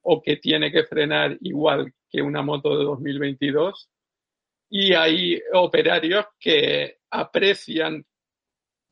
o 0.04 0.22
que 0.22 0.36
tiene 0.38 0.72
que 0.72 0.84
frenar 0.84 1.36
igual 1.42 1.92
que 2.08 2.22
una 2.22 2.40
moto 2.40 2.76
de 2.78 2.84
2022. 2.84 3.90
Y 4.70 4.94
hay 4.94 5.42
operarios 5.52 6.24
que 6.40 7.00
aprecian 7.10 8.04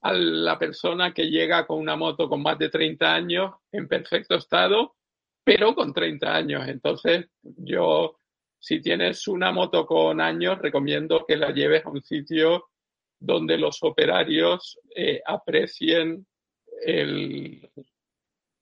a 0.02 0.12
la 0.12 0.58
persona 0.58 1.14
que 1.14 1.30
llega 1.30 1.66
con 1.66 1.78
una 1.78 1.96
moto 1.96 2.28
con 2.28 2.42
más 2.42 2.58
de 2.58 2.68
30 2.68 3.14
años 3.14 3.54
en 3.72 3.88
perfecto 3.88 4.34
estado, 4.34 4.96
pero 5.42 5.74
con 5.74 5.94
30 5.94 6.34
años. 6.36 6.68
Entonces, 6.68 7.26
yo, 7.42 8.18
si 8.58 8.82
tienes 8.82 9.26
una 9.28 9.50
moto 9.50 9.86
con 9.86 10.20
años, 10.20 10.58
recomiendo 10.58 11.24
que 11.26 11.38
la 11.38 11.52
lleves 11.52 11.86
a 11.86 11.90
un 11.90 12.02
sitio 12.02 12.66
donde 13.20 13.56
los 13.58 13.82
operarios 13.82 14.80
eh, 14.96 15.20
aprecien 15.24 16.26
el, 16.84 17.70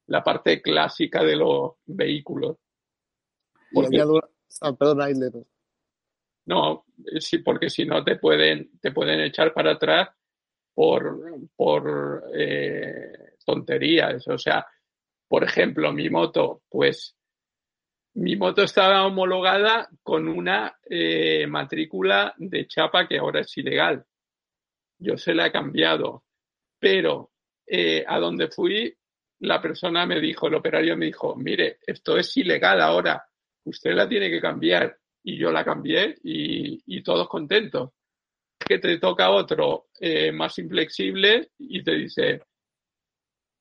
la 0.06 0.22
parte 0.22 0.60
clásica 0.60 1.22
de 1.22 1.36
los 1.36 1.74
vehículos. 1.86 2.56
Porque, 3.72 4.00
ah, 4.60 4.72
perdón, 4.76 5.46
no, 6.48 6.86
sí, 7.20 7.38
porque 7.38 7.68
si 7.68 7.84
no 7.84 8.02
te 8.02 8.16
pueden, 8.16 8.78
te 8.80 8.90
pueden 8.90 9.20
echar 9.20 9.52
para 9.52 9.72
atrás 9.72 10.08
por, 10.74 11.20
por 11.54 12.24
eh, 12.34 13.34
tonterías. 13.44 14.26
O 14.28 14.38
sea, 14.38 14.66
por 15.28 15.44
ejemplo, 15.44 15.92
mi 15.92 16.08
moto, 16.08 16.62
pues 16.70 17.14
mi 18.14 18.34
moto 18.36 18.62
estaba 18.62 19.04
homologada 19.04 19.90
con 20.02 20.26
una 20.26 20.78
eh, 20.88 21.46
matrícula 21.46 22.34
de 22.38 22.66
chapa 22.66 23.06
que 23.06 23.18
ahora 23.18 23.40
es 23.40 23.54
ilegal. 23.58 24.06
Yo 24.98 25.16
se 25.16 25.34
la 25.34 25.46
he 25.46 25.52
cambiado, 25.52 26.24
pero 26.78 27.32
eh, 27.66 28.04
a 28.06 28.18
donde 28.18 28.48
fui, 28.48 28.94
la 29.40 29.62
persona 29.62 30.06
me 30.06 30.20
dijo, 30.20 30.48
el 30.48 30.54
operario 30.54 30.96
me 30.96 31.06
dijo, 31.06 31.36
mire, 31.36 31.78
esto 31.86 32.16
es 32.16 32.36
ilegal 32.36 32.80
ahora, 32.80 33.24
usted 33.64 33.92
la 33.94 34.08
tiene 34.08 34.30
que 34.30 34.40
cambiar 34.40 34.98
y 35.22 35.36
yo 35.36 35.50
la 35.52 35.64
cambié 35.64 36.16
y, 36.22 37.02
todos 37.02 37.28
contentos. 37.28 37.90
Que 38.58 38.78
te 38.78 38.98
toca 38.98 39.30
otro 39.30 39.86
eh, 40.00 40.32
más 40.32 40.58
inflexible 40.58 41.52
y 41.58 41.82
te 41.82 41.94
dice, 41.94 42.42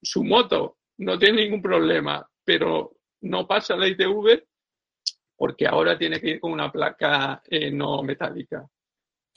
su 0.02 0.24
moto 0.24 0.80
no 0.98 1.20
tiene 1.20 1.44
ningún 1.44 1.62
problema, 1.62 2.28
pero 2.44 2.98
no 3.22 3.48
pasa 3.48 3.76
la 3.76 3.88
ITV 3.88 4.44
porque 5.36 5.68
ahora 5.68 5.98
tiene 5.98 6.20
que 6.20 6.32
ir 6.32 6.40
con 6.40 6.52
una 6.52 6.72
placa 6.72 7.42
eh, 7.46 7.72
no 7.72 8.02
metálica. 8.02 8.68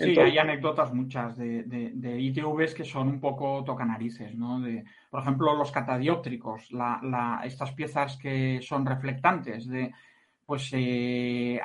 Sí, 0.01 0.19
hay 0.19 0.39
anécdotas 0.39 0.95
muchas 0.95 1.37
de, 1.37 1.63
de, 1.65 2.21
ITVs 2.21 2.75
que 2.75 2.85
son 2.85 3.09
un 3.09 3.21
poco 3.21 3.63
tocanarices, 3.65 4.35
¿no? 4.35 4.59
De, 4.59 4.85
por 5.11 5.21
ejemplo, 5.21 5.55
los 5.55 5.71
catadióptricos, 5.71 6.69
estas 7.45 7.73
piezas 7.73 8.17
que 8.17 8.61
son 8.63 8.87
reflectantes, 8.87 9.69
de, 9.69 9.93
pues 10.47 10.71
eh, 10.73 11.61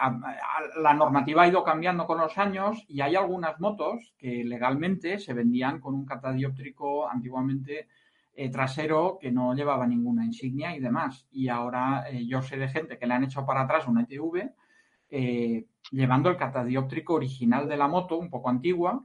la 0.82 0.93
normativa 0.93 1.43
ha 1.43 1.48
ido 1.48 1.63
cambiando 1.63 2.06
con 2.06 2.19
los 2.19 2.38
años 2.38 2.84
y 2.89 3.00
hay 3.00 3.15
algunas 3.15 3.58
motos 3.60 4.13
que 4.17 4.43
legalmente 4.43 5.17
se 5.17 5.34
vendían 5.34 5.80
con 5.80 5.93
un 5.93 6.06
catadióptrico 6.06 7.10
antiguamente 7.10 7.88
eh, 8.34 8.52
trasero 8.52 9.17
que 9.19 9.32
no 9.32 9.56
llevaba 9.56 9.88
ninguna 9.88 10.26
insignia 10.26 10.76
y 10.76 10.82
demás. 10.82 11.26
Y 11.32 11.48
ahora 11.48 12.10
eh, 12.10 12.28
yo 12.28 12.41
sé 12.41 12.58
de 12.58 12.67
gente 12.67 12.98
que 13.00 13.08
le 13.08 13.13
han 13.13 13.24
hecho 13.24 13.45
para 13.45 13.62
atrás 13.62 13.88
una 13.88 14.02
ETV 14.02 14.52
llevando 15.91 16.30
el 16.30 16.38
catadióptrico 16.38 17.13
original 17.13 17.67
de 17.67 17.78
la 17.78 17.88
moto, 17.88 18.17
un 18.17 18.30
poco 18.30 18.50
antigua, 18.50 19.04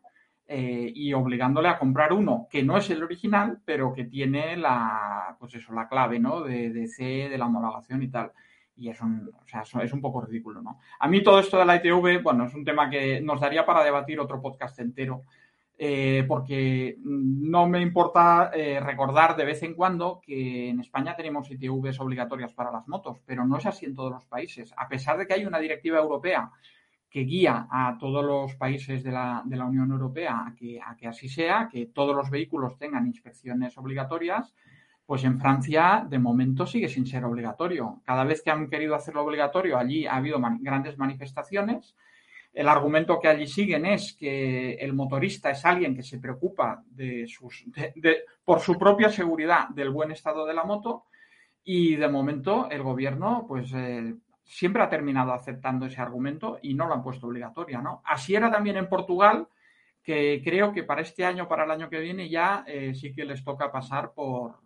y 0.53 1.13
obligándole 1.13 1.69
a 1.69 1.79
comprar 1.79 2.13
uno 2.13 2.49
que 2.51 2.65
no 2.65 2.77
es 2.77 2.91
el 2.91 3.05
original, 3.05 3.61
pero 3.65 3.93
que 3.93 4.07
tiene 4.07 4.57
la, 4.57 5.37
pues 5.39 5.55
eso, 5.55 5.73
la 5.73 5.89
clave, 5.89 6.19
¿no? 6.19 6.41
De, 6.41 6.71
de 6.71 6.89
C, 6.89 7.29
de 7.29 7.39
la 7.39 7.47
homologación 7.47 8.03
y 8.03 8.09
tal 8.09 8.33
y 8.81 8.89
es 8.89 9.01
un, 9.03 9.31
o 9.39 9.47
sea, 9.47 9.63
es 9.83 9.93
un 9.93 10.01
poco 10.01 10.23
ridículo, 10.23 10.63
¿no? 10.63 10.79
A 10.99 11.07
mí 11.07 11.23
todo 11.23 11.39
esto 11.39 11.59
de 11.59 11.67
la 11.67 11.77
ITV, 11.77 12.23
bueno, 12.23 12.47
es 12.47 12.55
un 12.55 12.65
tema 12.65 12.89
que 12.89 13.21
nos 13.21 13.39
daría 13.39 13.67
para 13.67 13.85
debatir 13.85 14.19
otro 14.19 14.41
podcast 14.41 14.79
entero, 14.81 15.25
eh, 15.83 16.27
porque 16.29 16.99
no 17.03 17.67
me 17.67 17.81
importa 17.81 18.51
eh, 18.53 18.79
recordar 18.81 19.35
de 19.35 19.47
vez 19.47 19.63
en 19.63 19.73
cuando 19.73 20.21
que 20.23 20.69
en 20.69 20.79
España 20.79 21.17
tenemos 21.17 21.51
ITVs 21.51 21.99
obligatorias 22.01 22.53
para 22.53 22.71
las 22.71 22.87
motos, 22.87 23.23
pero 23.25 23.47
no 23.47 23.57
es 23.57 23.65
así 23.65 23.87
en 23.87 23.95
todos 23.95 24.13
los 24.13 24.27
países. 24.27 24.75
A 24.77 24.87
pesar 24.87 25.17
de 25.17 25.27
que 25.27 25.33
hay 25.33 25.47
una 25.47 25.59
directiva 25.59 25.99
europea 25.99 26.51
que 27.09 27.21
guía 27.21 27.67
a 27.71 27.97
todos 27.99 28.23
los 28.23 28.57
países 28.57 29.03
de 29.03 29.11
la, 29.11 29.43
Unión 29.43 29.91
Europea 29.91 30.49
a 30.49 30.55
que 30.55 31.09
así 31.09 31.31
sea, 31.31 31.67
que 31.73 31.87
todos 31.87 32.15
los 32.15 32.29
vehículos 32.29 32.77
tengan 32.77 33.07
inspecciones 33.07 33.79
obligatorias, 33.79 34.55
pues 35.07 35.25
en 35.25 35.41
Francia, 35.41 36.07
de 36.07 36.19
momento, 36.19 36.67
sigue 36.67 36.91
sin 36.91 37.07
ser 37.07 37.25
obligatorio. 37.25 38.03
Cada 38.05 38.25
vez 38.25 38.43
que 38.43 38.51
han 38.51 38.69
querido 38.69 38.95
hacerlo 38.95 39.25
obligatorio, 39.25 39.79
allí 39.79 40.07
ha 40.07 40.17
habido 40.17 40.39
grandes 40.61 40.99
manifestaciones. 40.99 41.97
El 42.53 42.69
argumento 42.69 43.21
que 43.21 43.29
allí 43.29 43.47
siguen 43.47 43.87
es 43.87 44.15
que 44.15 44.75
el 44.75 44.93
motorista 44.93 45.51
es 45.51 45.65
alguien 45.65 45.95
que 45.95 46.03
se 46.03 46.19
preocupa 46.19 46.83
de 46.87 47.27
sus, 47.29 47.65
por 48.45 48.61
su 48.61 48.77
propia 48.77 49.09
seguridad 49.09 49.69
del 49.69 49.91
buen 49.91 50.11
estado 50.11 50.45
de 50.45 50.55
la 50.55 50.65
moto 50.65 51.05
y 51.63 51.95
de 51.97 52.09
momento 52.09 52.69
el 52.71 52.83
gobierno 52.83 53.45
pues 53.47 53.73
eh, 53.75 54.15
siempre 54.43 54.83
ha 54.83 54.89
terminado 54.89 55.33
aceptando 55.33 55.87
ese 55.87 56.01
argumento 56.01 56.59
y 56.63 56.75
no 56.75 56.89
lo 56.89 56.95
han 56.95 57.03
puesto 57.03 57.29
obligatoria. 57.29 57.81
¿no? 57.81 58.03
Así 58.05 58.35
era 58.35 58.51
también 58.51 58.77
en 58.77 58.89
Portugal, 58.89 59.47
que 60.03 60.43
creo 60.43 60.73
que 60.73 60.83
para 60.83 61.03
este 61.03 61.25
año, 61.25 61.47
para 61.47 61.65
el 61.65 61.71
año 61.71 61.89
que 61.89 62.01
viene 62.01 62.29
ya 62.29 62.65
eh, 62.67 62.95
sí 62.95 63.13
que 63.13 63.25
les 63.25 63.45
toca 63.45 63.71
pasar 63.71 64.13
por, 64.13 64.57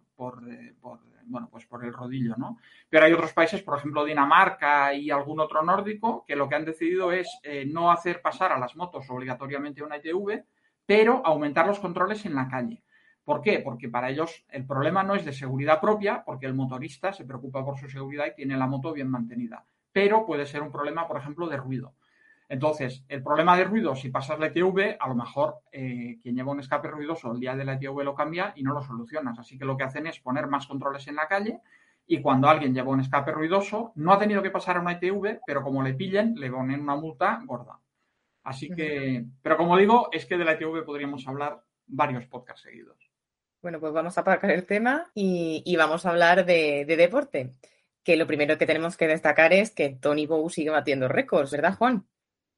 eh, 0.49 0.75
por, 0.81 1.01
bueno, 1.27 1.49
pues 1.51 1.67
por 1.67 1.85
el 1.85 1.93
rodillo, 1.93 2.35
¿no? 2.37 2.59
Pero 2.89 3.05
hay 3.05 3.13
otros 3.13 3.33
países, 3.33 3.63
por 3.63 3.79
ejemplo 3.79 4.05
Dinamarca 4.05 4.95
y 4.95 5.11
algún 5.11 5.41
otro 5.41 5.63
nórdico, 5.63 6.25
que 6.27 6.37
lo 6.37 6.49
que 6.49 6.55
han 6.55 6.65
decidido 6.65 7.13
es 7.13 7.29
eh, 7.43 7.65
no 7.67 7.91
hacer 7.91 8.23
pasar 8.23 8.53
a 8.53 8.59
las 8.59 8.77
motos 8.77 9.09
obligatoriamente 9.11 9.83
una 9.83 9.97
ITV, 9.97 10.45
pero 10.87 11.23
aumentar 11.25 11.67
los 11.67 11.81
controles 11.81 12.25
en 12.27 12.35
la 12.35 12.49
calle. 12.49 12.83
¿Por 13.25 13.41
qué? 13.41 13.61
Porque 13.61 13.89
para 13.89 14.11
ellos 14.11 14.45
el 14.51 14.67
problema 14.67 15.03
no 15.03 15.15
es 15.15 15.25
de 15.25 15.33
seguridad 15.33 15.81
propia, 15.81 16.23
porque 16.25 16.47
el 16.47 16.55
motorista 16.55 17.13
se 17.13 17.25
preocupa 17.25 17.65
por 17.65 17.79
su 17.79 17.89
seguridad 17.89 18.27
y 18.27 18.35
tiene 18.35 18.57
la 18.57 18.67
moto 18.67 18.93
bien 18.93 19.11
mantenida, 19.11 19.65
pero 19.93 20.27
puede 20.27 20.45
ser 20.45 20.63
un 20.63 20.71
problema, 20.71 21.09
por 21.09 21.17
ejemplo, 21.17 21.49
de 21.49 21.57
ruido. 21.57 21.95
Entonces, 22.49 23.05
el 23.09 23.23
problema 23.23 23.57
de 23.57 23.65
ruido, 23.65 23.97
si 23.97 24.11
pasas 24.11 24.39
la 24.39 24.47
ETV, 24.47 24.97
a 25.01 25.09
lo 25.09 25.15
mejor 25.15 25.61
eh, 25.73 26.19
quien 26.23 26.37
lleva 26.37 26.53
un 26.53 26.61
escape 26.61 26.89
ruidoso 26.89 27.33
el 27.33 27.41
día 27.41 27.57
de 27.57 27.65
la 27.65 27.75
ETV 27.75 28.05
lo 28.05 28.15
cambia 28.15 28.53
y 28.57 28.63
no 28.63 28.75
lo 28.75 28.83
solucionas. 28.83 29.39
Así 29.39 29.59
que 29.59 29.65
lo 29.65 29.77
que 29.77 29.85
hacen 29.85 30.07
es 30.07 30.21
poner 30.21 30.47
más 30.47 30.67
controles 30.67 31.09
en 31.09 31.17
la 31.17 31.27
calle 31.27 31.61
y 32.07 32.21
cuando 32.21 32.49
alguien 32.49 32.75
lleva 32.75 32.91
un 32.91 33.01
escape 33.01 33.33
ruidoso, 33.33 33.93
no 33.95 34.13
ha 34.13 34.19
tenido 34.19 34.43
que 34.43 34.51
pasar 34.51 34.77
a 34.77 34.81
una 34.81 34.93
ETV, 34.93 35.41
pero 35.47 35.63
como 35.63 35.83
le 35.83 35.95
pillen, 35.95 36.35
le 36.35 36.51
ponen 36.51 36.81
una 36.81 36.97
multa 36.97 37.41
gorda. 37.47 37.81
Así 38.43 38.69
que, 38.69 39.25
pero 39.41 39.57
como 39.57 39.77
digo, 39.79 40.11
es 40.13 40.27
que 40.27 40.37
de 40.37 40.45
la 40.45 40.53
ETV 40.53 40.85
podríamos 40.85 41.27
hablar 41.27 41.63
varios 41.87 42.27
podcasts 42.27 42.63
seguidos. 42.63 43.11
Bueno, 43.63 43.81
pues 43.81 43.95
vamos 43.95 44.19
a 44.19 44.21
aparcar 44.21 44.51
el 44.51 44.67
tema 44.67 45.11
y, 45.15 45.75
vamos 45.79 46.05
a 46.05 46.11
hablar 46.11 46.45
de, 46.45 46.85
de, 46.87 46.97
deporte. 46.99 47.55
Que 48.03 48.17
lo 48.17 48.27
primero 48.27 48.59
que 48.59 48.67
tenemos 48.67 48.99
que 48.99 49.07
destacar 49.07 49.55
es 49.55 49.71
que 49.71 49.89
Tony 49.89 50.27
Bow 50.27 50.51
sigue 50.51 50.69
batiendo 50.69 51.09
récords, 51.09 51.51
¿verdad, 51.51 51.75
Juan? 51.79 52.07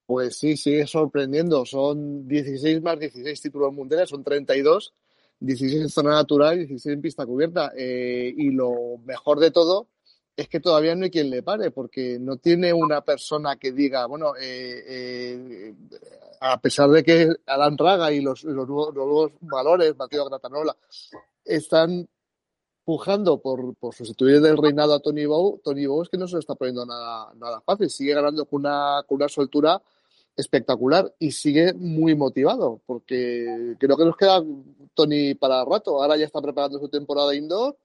Pues 0.06 0.38
sí, 0.38 0.56
sigue 0.56 0.86
sorprendiendo. 0.86 1.66
Son 1.66 2.28
16 2.28 2.80
más 2.82 2.98
16 2.98 3.40
títulos 3.40 3.72
mundiales, 3.72 4.08
son 4.08 4.22
32, 4.22 4.94
16 5.40 5.82
en 5.82 5.88
zona 5.88 6.10
natural 6.10 6.54
y 6.56 6.66
16 6.66 6.94
en 6.94 7.02
pista 7.02 7.26
cubierta. 7.26 7.72
Eh, 7.76 8.32
y 8.36 8.50
lo 8.50 8.98
mejor 9.04 9.40
de 9.40 9.50
todo 9.50 9.88
es 10.36 10.48
que 10.48 10.60
todavía 10.60 10.94
no 10.94 11.04
hay 11.04 11.10
quien 11.10 11.30
le 11.30 11.42
pare, 11.42 11.70
porque 11.70 12.18
no 12.20 12.36
tiene 12.36 12.72
una 12.72 13.00
persona 13.00 13.56
que 13.56 13.72
diga, 13.72 14.06
bueno, 14.06 14.34
eh, 14.36 14.84
eh, 14.86 15.74
a 16.40 16.60
pesar 16.60 16.90
de 16.90 17.02
que 17.02 17.34
Alan 17.46 17.78
Raga 17.78 18.12
y 18.12 18.20
los, 18.20 18.44
nuevos, 18.44 19.32
valores, 19.40 19.96
Mateo 19.96 20.26
Gratanola, 20.26 20.76
están 21.44 22.06
pujando 22.84 23.40
por, 23.40 23.74
por 23.76 23.94
sustituir 23.94 24.40
del 24.40 24.58
reinado 24.58 24.94
a 24.94 25.00
Tony 25.00 25.24
Bow, 25.24 25.58
Tony 25.64 25.86
Bow 25.86 26.02
es 26.02 26.08
que 26.08 26.18
no 26.18 26.28
se 26.28 26.34
lo 26.34 26.40
está 26.40 26.54
poniendo 26.54 26.84
nada, 26.84 27.32
nada 27.34 27.60
fácil, 27.62 27.88
sigue 27.88 28.14
ganando 28.14 28.44
con 28.44 28.60
una, 28.60 29.02
con 29.08 29.16
una 29.16 29.28
soltura 29.28 29.82
espectacular 30.36 31.12
y 31.18 31.32
sigue 31.32 31.72
muy 31.74 32.14
motivado 32.14 32.82
porque 32.86 33.74
creo 33.78 33.96
que 33.96 34.04
nos 34.04 34.16
queda 34.16 34.42
Tony 34.94 35.34
para 35.34 35.64
rato. 35.64 36.02
Ahora 36.02 36.16
ya 36.16 36.26
está 36.26 36.42
preparando 36.42 36.78
su 36.78 36.88
temporada 36.88 37.34
indoor, 37.34 37.76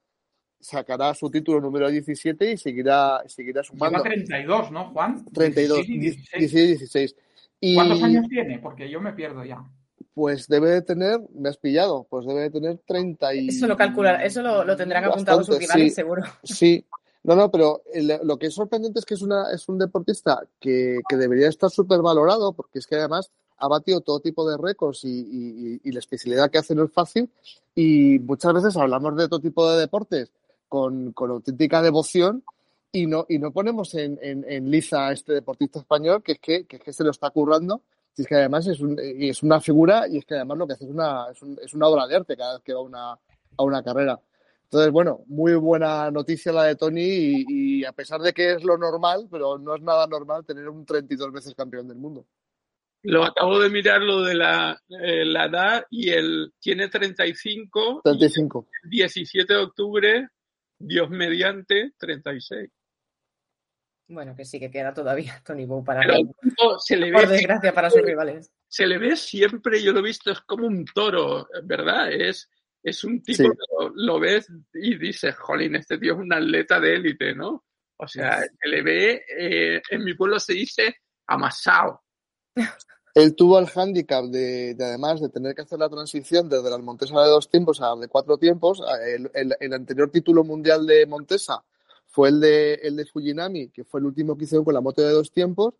sacará 0.59 1.13
su 1.13 1.29
título 1.29 1.61
número 1.61 1.89
17 1.89 2.51
y 2.51 2.57
seguirá, 2.57 3.21
seguirá 3.27 3.63
sumando. 3.63 3.99
Lleva 3.99 4.09
32, 4.09 4.71
¿no, 4.71 4.91
Juan? 4.91 5.25
32, 5.33 5.87
16, 5.87 6.51
16. 6.51 7.15
Y... 7.61 7.75
¿Cuántos 7.75 8.03
años 8.03 8.27
tiene? 8.27 8.59
Porque 8.59 8.89
yo 8.89 8.99
me 8.99 9.13
pierdo 9.13 9.45
ya. 9.45 9.63
Pues 10.13 10.47
debe 10.47 10.71
de 10.71 10.81
tener, 10.81 11.21
me 11.33 11.49
has 11.49 11.57
pillado, 11.57 12.05
pues 12.09 12.25
debe 12.25 12.41
de 12.41 12.49
tener 12.49 12.77
30 12.85 13.33
y... 13.35 13.47
Eso 13.47 13.65
lo 13.65 13.77
calcula, 13.77 14.23
eso 14.23 14.41
lo, 14.41 14.65
lo 14.65 14.75
tendrán 14.75 15.05
apuntado 15.05 15.43
sus 15.43 15.57
rivales, 15.57 15.95
seguro. 15.95 16.23
Sí, 16.43 16.85
no, 17.23 17.35
no, 17.35 17.51
pero 17.51 17.81
lo 18.23 18.37
que 18.37 18.47
es 18.47 18.53
sorprendente 18.53 18.99
es 18.99 19.05
que 19.05 19.13
es, 19.13 19.21
una, 19.21 19.51
es 19.51 19.69
un 19.69 19.77
deportista 19.77 20.41
que, 20.59 21.01
que 21.07 21.17
debería 21.17 21.49
estar 21.49 21.69
súper 21.69 22.01
valorado, 22.01 22.53
porque 22.53 22.79
es 22.79 22.87
que 22.87 22.95
además 22.95 23.31
ha 23.61 23.67
batido 23.67 24.01
todo 24.01 24.19
tipo 24.19 24.49
de 24.49 24.57
récords 24.57 25.03
y, 25.03 25.79
y, 25.83 25.91
la 25.91 25.99
especialidad 25.99 26.49
que 26.49 26.57
hace 26.57 26.73
no 26.73 26.83
es 26.83 26.91
fácil. 26.91 27.29
Y 27.75 28.17
muchas 28.19 28.53
veces 28.53 28.75
hablamos 28.75 29.15
de 29.15 29.29
todo 29.29 29.39
tipo 29.39 29.69
de 29.69 29.79
deportes 29.79 30.31
con, 30.67 31.11
con 31.13 31.29
auténtica 31.29 31.81
devoción 31.81 32.43
y 32.91 33.05
no, 33.05 33.25
y 33.29 33.37
no 33.37 33.51
ponemos 33.51 33.93
en, 33.93 34.17
en, 34.21 34.43
en, 34.49 34.69
liza 34.69 35.07
a 35.07 35.11
este 35.13 35.33
deportista 35.33 35.79
español 35.79 36.23
que 36.23 36.33
es 36.33 36.39
que, 36.39 36.65
que 36.65 36.91
se 36.91 37.03
lo 37.03 37.11
está 37.11 37.29
currando 37.29 37.81
Y 38.17 38.23
es 38.23 38.27
que 38.27 38.35
además 38.35 38.67
es, 38.67 38.81
un, 38.81 38.99
y 38.99 39.29
es 39.29 39.43
una 39.43 39.61
figura 39.61 40.07
y 40.09 40.17
es 40.17 40.25
que 40.25 40.35
además 40.35 40.57
lo 40.57 40.67
que 40.67 40.73
hace 40.73 40.85
es 40.85 40.91
una, 40.91 41.27
es, 41.31 41.41
un, 41.41 41.57
es 41.63 41.73
una 41.73 41.87
obra 41.87 42.07
de 42.07 42.15
arte 42.15 42.35
cada 42.35 42.55
vez 42.55 42.63
que 42.63 42.73
va 42.73 42.81
una, 42.81 43.11
a 43.11 43.63
una 43.63 43.83
carrera. 43.83 44.19
Entonces, 44.71 44.93
bueno, 44.93 45.25
muy 45.27 45.53
buena 45.55 46.09
noticia 46.11 46.53
la 46.53 46.63
de 46.63 46.77
Tony 46.77 47.01
y, 47.01 47.45
y, 47.49 47.85
a 47.85 47.91
pesar 47.91 48.21
de 48.21 48.31
que 48.31 48.53
es 48.53 48.63
lo 48.63 48.77
normal, 48.77 49.27
pero 49.29 49.57
no 49.57 49.75
es 49.75 49.81
nada 49.81 50.07
normal 50.07 50.45
tener 50.45 50.69
un 50.69 50.85
32 50.85 51.33
veces 51.33 51.53
campeón 51.53 51.89
del 51.89 51.97
mundo. 51.97 52.25
Lo 53.03 53.25
acabo 53.25 53.59
de 53.59 53.69
mirar 53.69 54.01
lo 54.01 54.21
de 54.21 54.35
la, 54.35 54.79
eh, 54.87 55.25
la 55.25 55.45
edad 55.45 55.85
y 55.89 56.11
él 56.11 56.53
tiene 56.59 56.87
35. 56.87 57.99
35. 58.01 58.67
el 58.83 58.89
17 58.89 59.53
de 59.53 59.59
octubre, 59.59 60.29
Dios 60.77 61.09
mediante, 61.09 61.91
36. 61.97 62.69
Bueno, 64.07 64.35
que 64.37 64.45
sí 64.45 64.57
que 64.57 64.71
queda 64.71 64.93
todavía 64.93 65.41
Tony 65.45 65.65
Bow 65.65 65.83
para 65.83 66.01
Pero 66.01 66.79
se 66.79 66.95
le 66.95 67.11
por 67.11 67.27
ve, 67.27 67.33
desgracia 67.33 67.73
para 67.73 67.89
sus 67.89 68.03
rivales. 68.03 68.51
se 68.69 68.87
le 68.87 68.97
ve 68.99 69.17
siempre, 69.17 69.83
yo 69.83 69.91
lo 69.91 69.99
he 69.99 70.03
visto, 70.03 70.31
es 70.31 70.39
como 70.41 70.65
un 70.65 70.85
toro, 70.85 71.45
¿verdad? 71.63 72.11
Es, 72.13 72.49
es 72.83 73.03
un 73.03 73.21
tipo 73.21 73.43
Sí. 73.43 73.49
que 73.49 73.55
lo, 73.79 73.89
lo 73.95 74.19
ves 74.19 74.47
y 74.73 74.97
dices, 74.97 75.35
jolín, 75.35 75.75
este 75.75 75.97
tío 75.97 76.13
es 76.13 76.19
un 76.19 76.33
atleta 76.33 76.79
de 76.79 76.95
élite, 76.95 77.35
¿no? 77.35 77.63
O 77.97 78.07
sea, 78.07 78.41
se 78.41 78.67
le 78.67 78.81
ve, 78.81 79.23
eh, 79.37 79.81
en 79.91 80.03
mi 80.03 80.15
pueblo 80.15 80.39
se 80.39 80.53
dice 80.53 80.95
amasado. 81.27 82.01
Él 83.13 83.35
tuvo 83.35 83.59
el 83.59 83.67
hándicap 83.67 84.25
de, 84.25 84.73
de, 84.73 84.85
además 84.85 85.21
de 85.21 85.29
tener 85.29 85.53
que 85.53 85.61
hacer 85.61 85.77
la 85.77 85.89
transición 85.89 86.49
desde 86.49 86.69
las 86.69 86.81
Montesa 86.81 87.21
de 87.21 87.29
dos 87.29 87.49
tiempos 87.49 87.81
a 87.81 87.95
de 87.95 88.07
cuatro 88.07 88.37
tiempos. 88.37 88.81
El, 89.05 89.29
el, 89.33 89.55
el 89.59 89.73
anterior 89.73 90.09
título 90.09 90.43
mundial 90.43 90.87
de 90.87 91.05
Montesa 91.05 91.63
fue 92.07 92.29
el 92.29 92.39
de, 92.39 92.73
el 92.75 92.95
de 92.95 93.05
Fujinami, 93.05 93.69
que 93.69 93.83
fue 93.83 93.99
el 93.99 94.07
último 94.07 94.35
que 94.37 94.45
hicieron 94.45 94.65
con 94.65 94.73
la 94.73 94.81
moto 94.81 95.01
de 95.01 95.11
dos 95.11 95.31
tiempos. 95.31 95.75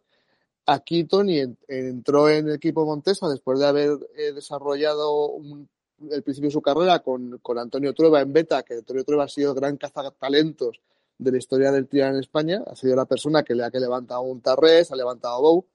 Aquí 0.68 1.06
Tony 1.06 1.40
en, 1.40 1.58
entró 1.68 2.30
en 2.30 2.50
el 2.50 2.56
equipo 2.56 2.86
Montesa 2.86 3.28
después 3.30 3.60
de 3.60 3.66
haber 3.66 3.98
eh, 4.16 4.32
desarrollado 4.34 5.30
un, 5.30 5.70
el 6.10 6.24
principio 6.24 6.50
de 6.50 6.54
su 6.54 6.62
carrera 6.62 7.00
con, 7.00 7.40
con, 7.40 7.58
Antonio 7.60 7.94
Trueba 7.94 8.22
en 8.22 8.34
beta, 8.34 8.64
que 8.64 8.76
Antonio 8.76 9.04
Trueba 9.04 9.26
ha 9.26 9.28
sido 9.28 9.54
gran 9.54 9.78
cazatalentos 9.78 10.80
de 11.18 11.32
la 11.32 11.38
historia 11.38 11.72
del 11.72 11.88
trial 11.88 12.16
en 12.16 12.20
España, 12.20 12.64
ha 12.66 12.76
sido 12.76 12.96
la 12.96 13.06
persona 13.06 13.44
que 13.44 13.54
le 13.54 13.64
ha 13.64 13.72
que 13.72 13.80
levantado 13.80 14.22
un 14.22 14.42
Tarrés, 14.42 14.92
ha 14.92 14.96
levantado 14.96 15.42
Bow, 15.42 15.66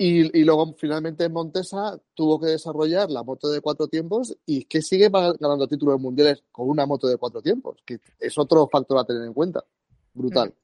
y, 0.00 0.38
y, 0.38 0.44
luego 0.44 0.74
finalmente 0.78 1.24
en 1.24 1.32
Montesa 1.32 1.98
tuvo 2.14 2.38
que 2.38 2.46
desarrollar 2.46 3.10
la 3.10 3.24
moto 3.24 3.50
de 3.50 3.60
cuatro 3.60 3.88
tiempos 3.88 4.36
y 4.46 4.64
que 4.66 4.80
sigue 4.80 5.08
ganando 5.10 5.66
títulos 5.66 6.00
mundiales 6.00 6.44
con 6.52 6.68
una 6.68 6.86
moto 6.86 7.08
de 7.08 7.16
cuatro 7.16 7.42
tiempos, 7.42 7.78
que 7.84 7.98
es 8.20 8.38
otro 8.38 8.68
factor 8.68 8.98
a 8.98 9.04
tener 9.04 9.24
en 9.24 9.34
cuenta. 9.34 9.64
Brutal. 10.14 10.54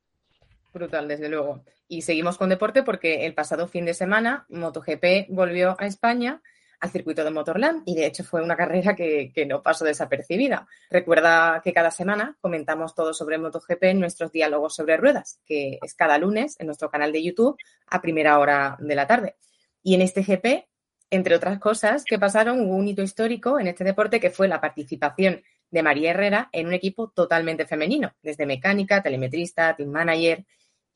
Brutal, 0.73 1.09
desde 1.09 1.29
luego. 1.29 1.65
Y 1.89 2.03
seguimos 2.03 2.39
con 2.39 2.49
deporte 2.49 2.83
porque 2.83 3.27
el 3.27 3.35
pasado 3.35 3.69
fin 3.69 3.85
de 3.85 3.95
semana 3.95 4.47
MotoGP 4.49 5.29
volvió 5.31 5.77
a 5.79 5.87
España 5.87 6.43
al 6.85 6.91
circuito 6.91 7.25
de 7.25 7.31
Motorland 7.31 7.83
y 7.87 7.95
de 7.95 8.05
hecho 8.05 8.25
fue 8.25 8.43
una 8.43 8.57
carrera 8.57 8.95
que, 8.95 9.33
no 9.49 9.63
pasó 9.63 9.87
desapercibida. 9.87 10.67
Recuerda 10.91 11.63
que 11.65 11.73
cada 11.73 11.91
semana 11.91 12.37
comentamos 12.43 12.95
todo 12.95 13.15
sobre 13.15 13.39
MotoGP 13.39 13.85
en 13.85 14.01
nuestros 14.01 14.31
diálogos 14.31 14.75
sobre 14.75 14.99
ruedas, 14.99 15.41
que 15.47 15.79
es 15.83 15.95
cada 15.95 16.19
lunes 16.19 16.57
en 16.61 16.67
nuestro 16.67 16.91
canal 16.91 17.11
de 17.11 17.23
YouTube 17.23 17.57
a 17.87 18.03
primera 18.03 18.39
hora 18.39 18.77
de 18.79 18.95
la 18.95 19.07
tarde. 19.07 19.37
Y 19.83 19.95
en 19.95 20.03
este 20.03 20.23
GP, 20.23 20.69
entre 21.09 21.37
otras 21.37 21.59
cosas 21.59 22.05
que 22.05 22.19
pasaron, 22.19 22.61
un 22.61 22.87
hito 22.87 23.03
histórico 23.03 23.59
en 23.59 23.69
este 23.69 23.83
deporte 23.83 24.21
que 24.21 24.31
fue 24.31 24.47
la 24.47 24.61
participación 24.61 25.43
de 25.71 25.83
María 25.83 26.11
Herrera 26.11 26.51
en 26.53 26.67
un 26.67 26.75
equipo 26.75 27.09
totalmente 27.09 27.65
femenino, 27.67 28.13
desde 28.23 28.45
mecánica, 28.45 29.03
telemetrista, 29.03 29.75
team 29.75 29.89
manager. 29.89 30.45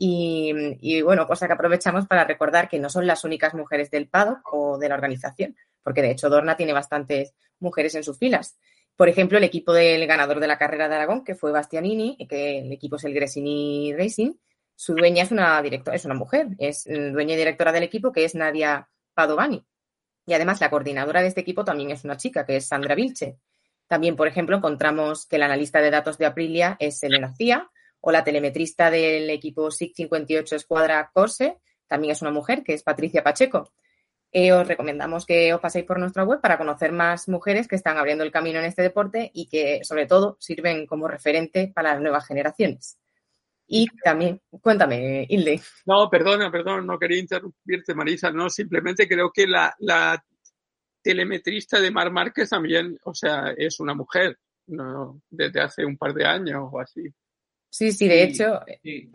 Y, 0.01 0.53
y, 0.81 1.03
bueno, 1.03 1.27
cosa 1.27 1.46
que 1.46 1.55
aprovechamos 1.55 2.07
para 2.07 2.24
recordar 2.24 2.68
que 2.68 2.79
no 2.79 2.88
son 2.88 3.07
las 3.07 3.24
únicas 3.24 3.55
mujeres 3.55 3.90
del 3.90 4.07
paddock 4.07 4.40
o 4.53 4.79
de 4.79 4.88
la 4.88 4.94
organización, 4.94 5.57
porque 5.88 6.03
de 6.03 6.11
hecho 6.11 6.29
Dorna 6.29 6.55
tiene 6.55 6.74
bastantes 6.74 7.33
mujeres 7.61 7.94
en 7.94 8.05
sus 8.05 8.18
filas. 8.18 8.59
Por 8.94 9.09
ejemplo, 9.09 9.38
el 9.38 9.44
equipo 9.44 9.72
del 9.72 10.07
ganador 10.07 10.38
de 10.38 10.46
la 10.46 10.59
carrera 10.59 10.87
de 10.87 10.96
Aragón, 10.96 11.24
que 11.24 11.35
fue 11.35 11.51
Bastianini, 11.51 12.18
que 12.29 12.59
el 12.59 12.70
equipo 12.70 12.96
es 12.96 13.05
el 13.05 13.14
Gresini 13.14 13.94
Racing, 13.96 14.35
su 14.74 14.94
dueña 14.94 15.22
es 15.22 15.31
una 15.31 15.62
directora, 15.62 15.96
es 15.96 16.05
una 16.05 16.14
mujer, 16.14 16.48
es 16.59 16.85
dueña 16.85 17.33
y 17.33 17.38
directora 17.38 17.72
del 17.72 17.85
equipo, 17.85 18.12
que 18.12 18.27
es 18.27 18.35
Nadia 18.35 18.87
Padovani. 19.14 19.64
Y 20.27 20.35
además 20.35 20.61
la 20.61 20.68
coordinadora 20.68 21.22
de 21.22 21.29
este 21.29 21.40
equipo 21.40 21.64
también 21.64 21.90
es 21.90 22.05
una 22.05 22.18
chica, 22.18 22.44
que 22.44 22.57
es 22.57 22.66
Sandra 22.66 22.94
Vilche. 22.94 23.38
También, 23.87 24.14
por 24.14 24.29
ejemplo, 24.29 24.59
encontramos 24.59 25.24
que 25.24 25.37
el 25.37 25.42
analista 25.42 25.81
de 25.81 25.90
datos 25.90 26.18
de 26.18 26.27
Aprilia 26.27 26.77
es 26.81 27.03
Elena 27.03 27.33
Cía, 27.35 27.70
o 28.03 28.12
la 28.12 28.24
telemetrista 28.24 28.90
del 28.90 29.31
equipo 29.31 29.70
SIC 29.70 29.94
58 29.94 30.55
Escuadra 30.55 31.11
Corse, 31.14 31.57
también 31.87 32.12
es 32.12 32.20
una 32.20 32.31
mujer, 32.31 32.62
que 32.62 32.74
es 32.74 32.83
Patricia 32.83 33.24
Pacheco. 33.24 33.72
Eh, 34.31 34.53
os 34.53 34.69
recomendamos 34.69 35.25
que 35.25 35.55
os 35.55 35.61
paséis 35.61 35.87
por 35.87 35.99
nuestra 35.99 36.25
web 36.25 36.41
para 36.41 36.59
conocer 36.59 36.93
más 36.93 37.29
mujeres 37.29 37.67
que 37.67 37.77
están 37.77 37.97
abriendo 37.97 38.25
el 38.25 38.31
camino 38.31 38.59
en 38.59 38.67
este 38.67 38.83
deporte 38.83 39.31
y 39.33 39.49
que, 39.49 39.81
sobre 39.85 40.07
todo, 40.07 40.37
sirven 40.38 40.87
como 40.87 41.09
referente 41.09 41.73
para 41.75 41.95
las 41.95 42.03
nuevas 42.03 42.27
generaciones. 42.27 42.99
Y 43.67 43.87
también, 44.03 44.41
cuéntame, 44.62 45.27
Hilde. 45.29 45.61
No, 45.87 46.09
perdona, 46.11 46.51
perdona, 46.51 46.83
no 46.83 46.99
quería 46.99 47.19
interrumpirte, 47.19 47.95
Marisa. 47.95 48.31
No, 48.31 48.49
simplemente 48.49 49.07
creo 49.07 49.31
que 49.31 49.47
la, 49.47 49.75
la 49.79 50.23
telemetrista 51.03 51.81
de 51.81 51.91
Mar 51.91 52.11
Márquez 52.11 52.51
también, 52.51 52.99
o 53.05 53.14
sea, 53.14 53.55
es 53.57 53.79
una 53.81 53.95
mujer, 53.95 54.38
no, 54.67 55.23
desde 55.29 55.61
hace 55.61 55.85
un 55.85 55.97
par 55.97 56.12
de 56.14 56.27
años 56.27 56.69
o 56.71 56.81
así. 56.81 57.03
Sí, 57.71 57.93
sí, 57.93 58.09
de 58.09 58.23
hecho, 58.23 58.61
sí. 58.83 59.11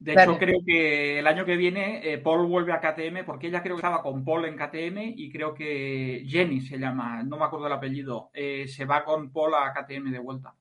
De 0.00 0.14
hecho, 0.14 0.38
creo 0.38 0.60
que 0.66 1.18
el 1.18 1.26
año 1.26 1.44
que 1.44 1.56
viene 1.56 2.00
eh, 2.02 2.16
Paul 2.16 2.46
vuelve 2.46 2.72
a 2.72 2.80
KTM 2.80 3.22
porque 3.26 3.48
ella 3.48 3.62
creo 3.62 3.76
que 3.76 3.80
estaba 3.80 4.02
con 4.02 4.24
Paul 4.24 4.46
en 4.46 4.56
KTM 4.56 5.12
y 5.14 5.30
creo 5.30 5.52
que 5.52 6.24
Jenny 6.26 6.62
se 6.62 6.78
llama, 6.78 7.22
no 7.22 7.36
me 7.36 7.44
acuerdo 7.44 7.66
el 7.66 7.74
apellido, 7.74 8.30
eh, 8.32 8.66
se 8.66 8.86
va 8.86 9.04
con 9.04 9.30
Paul 9.30 9.52
a 9.54 9.74
KTM 9.74 10.10
de 10.10 10.18
vuelta. 10.18 10.54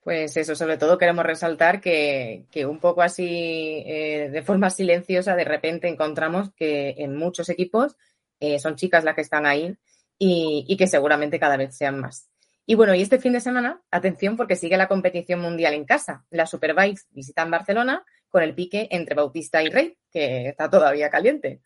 Pues 0.00 0.36
eso, 0.36 0.54
sobre 0.54 0.78
todo 0.78 0.96
queremos 0.96 1.26
resaltar 1.26 1.80
que, 1.80 2.44
que 2.52 2.66
un 2.66 2.78
poco 2.78 3.02
así, 3.02 3.82
eh, 3.84 4.30
de 4.30 4.42
forma 4.42 4.70
silenciosa, 4.70 5.34
de 5.34 5.44
repente 5.44 5.88
encontramos 5.88 6.52
que 6.54 6.94
en 6.98 7.16
muchos 7.16 7.48
equipos 7.48 7.96
son 8.58 8.76
chicas 8.76 9.04
las 9.04 9.14
que 9.14 9.20
están 9.20 9.44
ahí 9.44 9.76
y, 10.16 10.64
y, 10.66 10.78
que 10.78 10.86
seguramente 10.86 11.38
cada 11.38 11.58
vez 11.58 11.76
sean 11.76 12.00
más. 12.00 12.30
Y 12.64 12.74
bueno, 12.74 12.94
y 12.94 13.02
este 13.02 13.18
fin 13.18 13.34
de 13.34 13.40
semana, 13.40 13.82
atención 13.90 14.38
porque 14.38 14.56
sigue 14.56 14.78
la 14.78 14.88
competición 14.88 15.40
mundial 15.40 15.74
en 15.74 15.84
casa. 15.84 16.24
Las 16.30 16.48
Superbikes 16.48 17.02
visitan 17.10 17.50
Barcelona 17.50 18.02
con 18.30 18.42
el 18.42 18.54
pique 18.54 18.88
entre 18.90 19.14
Bautista 19.14 19.62
y 19.62 19.68
Rey, 19.68 19.96
que 20.10 20.48
está 20.48 20.70
todavía 20.70 21.10
caliente. 21.10 21.60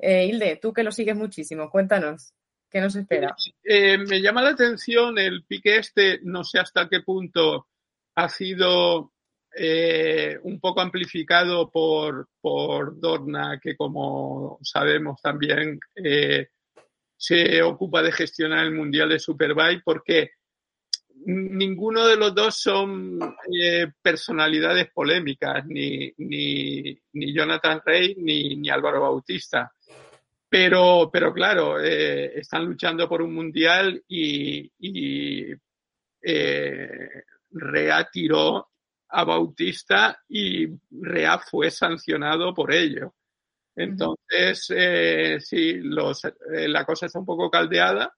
Eh, 0.00 0.26
Hilde, 0.26 0.56
tú 0.62 0.72
que 0.72 0.84
lo 0.84 0.92
sigues 0.92 1.16
muchísimo, 1.16 1.70
cuéntanos. 1.70 2.32
¿Qué 2.70 2.80
nos 2.80 2.94
espera? 2.96 3.34
Eh, 3.64 3.96
me 3.98 4.20
llama 4.20 4.42
la 4.42 4.50
atención 4.50 5.18
el 5.18 5.44
pique 5.44 5.78
este, 5.78 6.20
no 6.22 6.44
sé 6.44 6.58
hasta 6.58 6.88
qué 6.88 7.00
punto 7.00 7.66
ha 8.14 8.28
sido 8.28 9.12
eh, 9.56 10.38
un 10.42 10.60
poco 10.60 10.80
amplificado 10.80 11.70
por, 11.70 12.28
por, 12.40 13.00
Dorna, 13.00 13.58
que 13.60 13.76
como 13.76 14.58
sabemos 14.62 15.20
también 15.22 15.80
eh, 15.96 16.48
se 17.16 17.62
ocupa 17.62 18.02
de 18.02 18.12
gestionar 18.12 18.66
el 18.66 18.72
Mundial 18.72 19.08
de 19.08 19.18
Superbike, 19.18 19.82
porque 19.82 20.32
ninguno 21.28 22.06
de 22.06 22.16
los 22.16 22.34
dos 22.34 22.56
son 22.56 23.18
eh, 23.52 23.86
personalidades 24.00 24.90
polémicas, 24.90 25.64
ni, 25.66 26.12
ni, 26.18 26.98
ni 27.12 27.34
Jonathan 27.34 27.80
Rey 27.84 28.14
ni, 28.18 28.56
ni 28.56 28.70
Álvaro 28.70 29.00
Bautista. 29.02 29.72
Pero, 30.48 31.10
pero 31.12 31.32
claro, 31.32 31.78
eh, 31.80 32.38
están 32.38 32.64
luchando 32.64 33.08
por 33.08 33.20
un 33.20 33.34
mundial 33.34 34.02
y, 34.08 34.70
y 34.78 35.52
eh, 36.22 37.08
Rea 37.50 38.08
tiró 38.10 38.68
a 39.10 39.24
Bautista 39.24 40.22
y 40.28 40.66
Rea 40.90 41.38
fue 41.38 41.70
sancionado 41.70 42.54
por 42.54 42.72
ello. 42.72 43.14
Entonces, 43.76 44.72
eh, 44.74 45.38
sí, 45.40 45.74
los, 45.74 46.24
eh, 46.24 46.68
la 46.68 46.84
cosa 46.84 47.06
está 47.06 47.18
un 47.20 47.26
poco 47.26 47.50
caldeada 47.50 48.12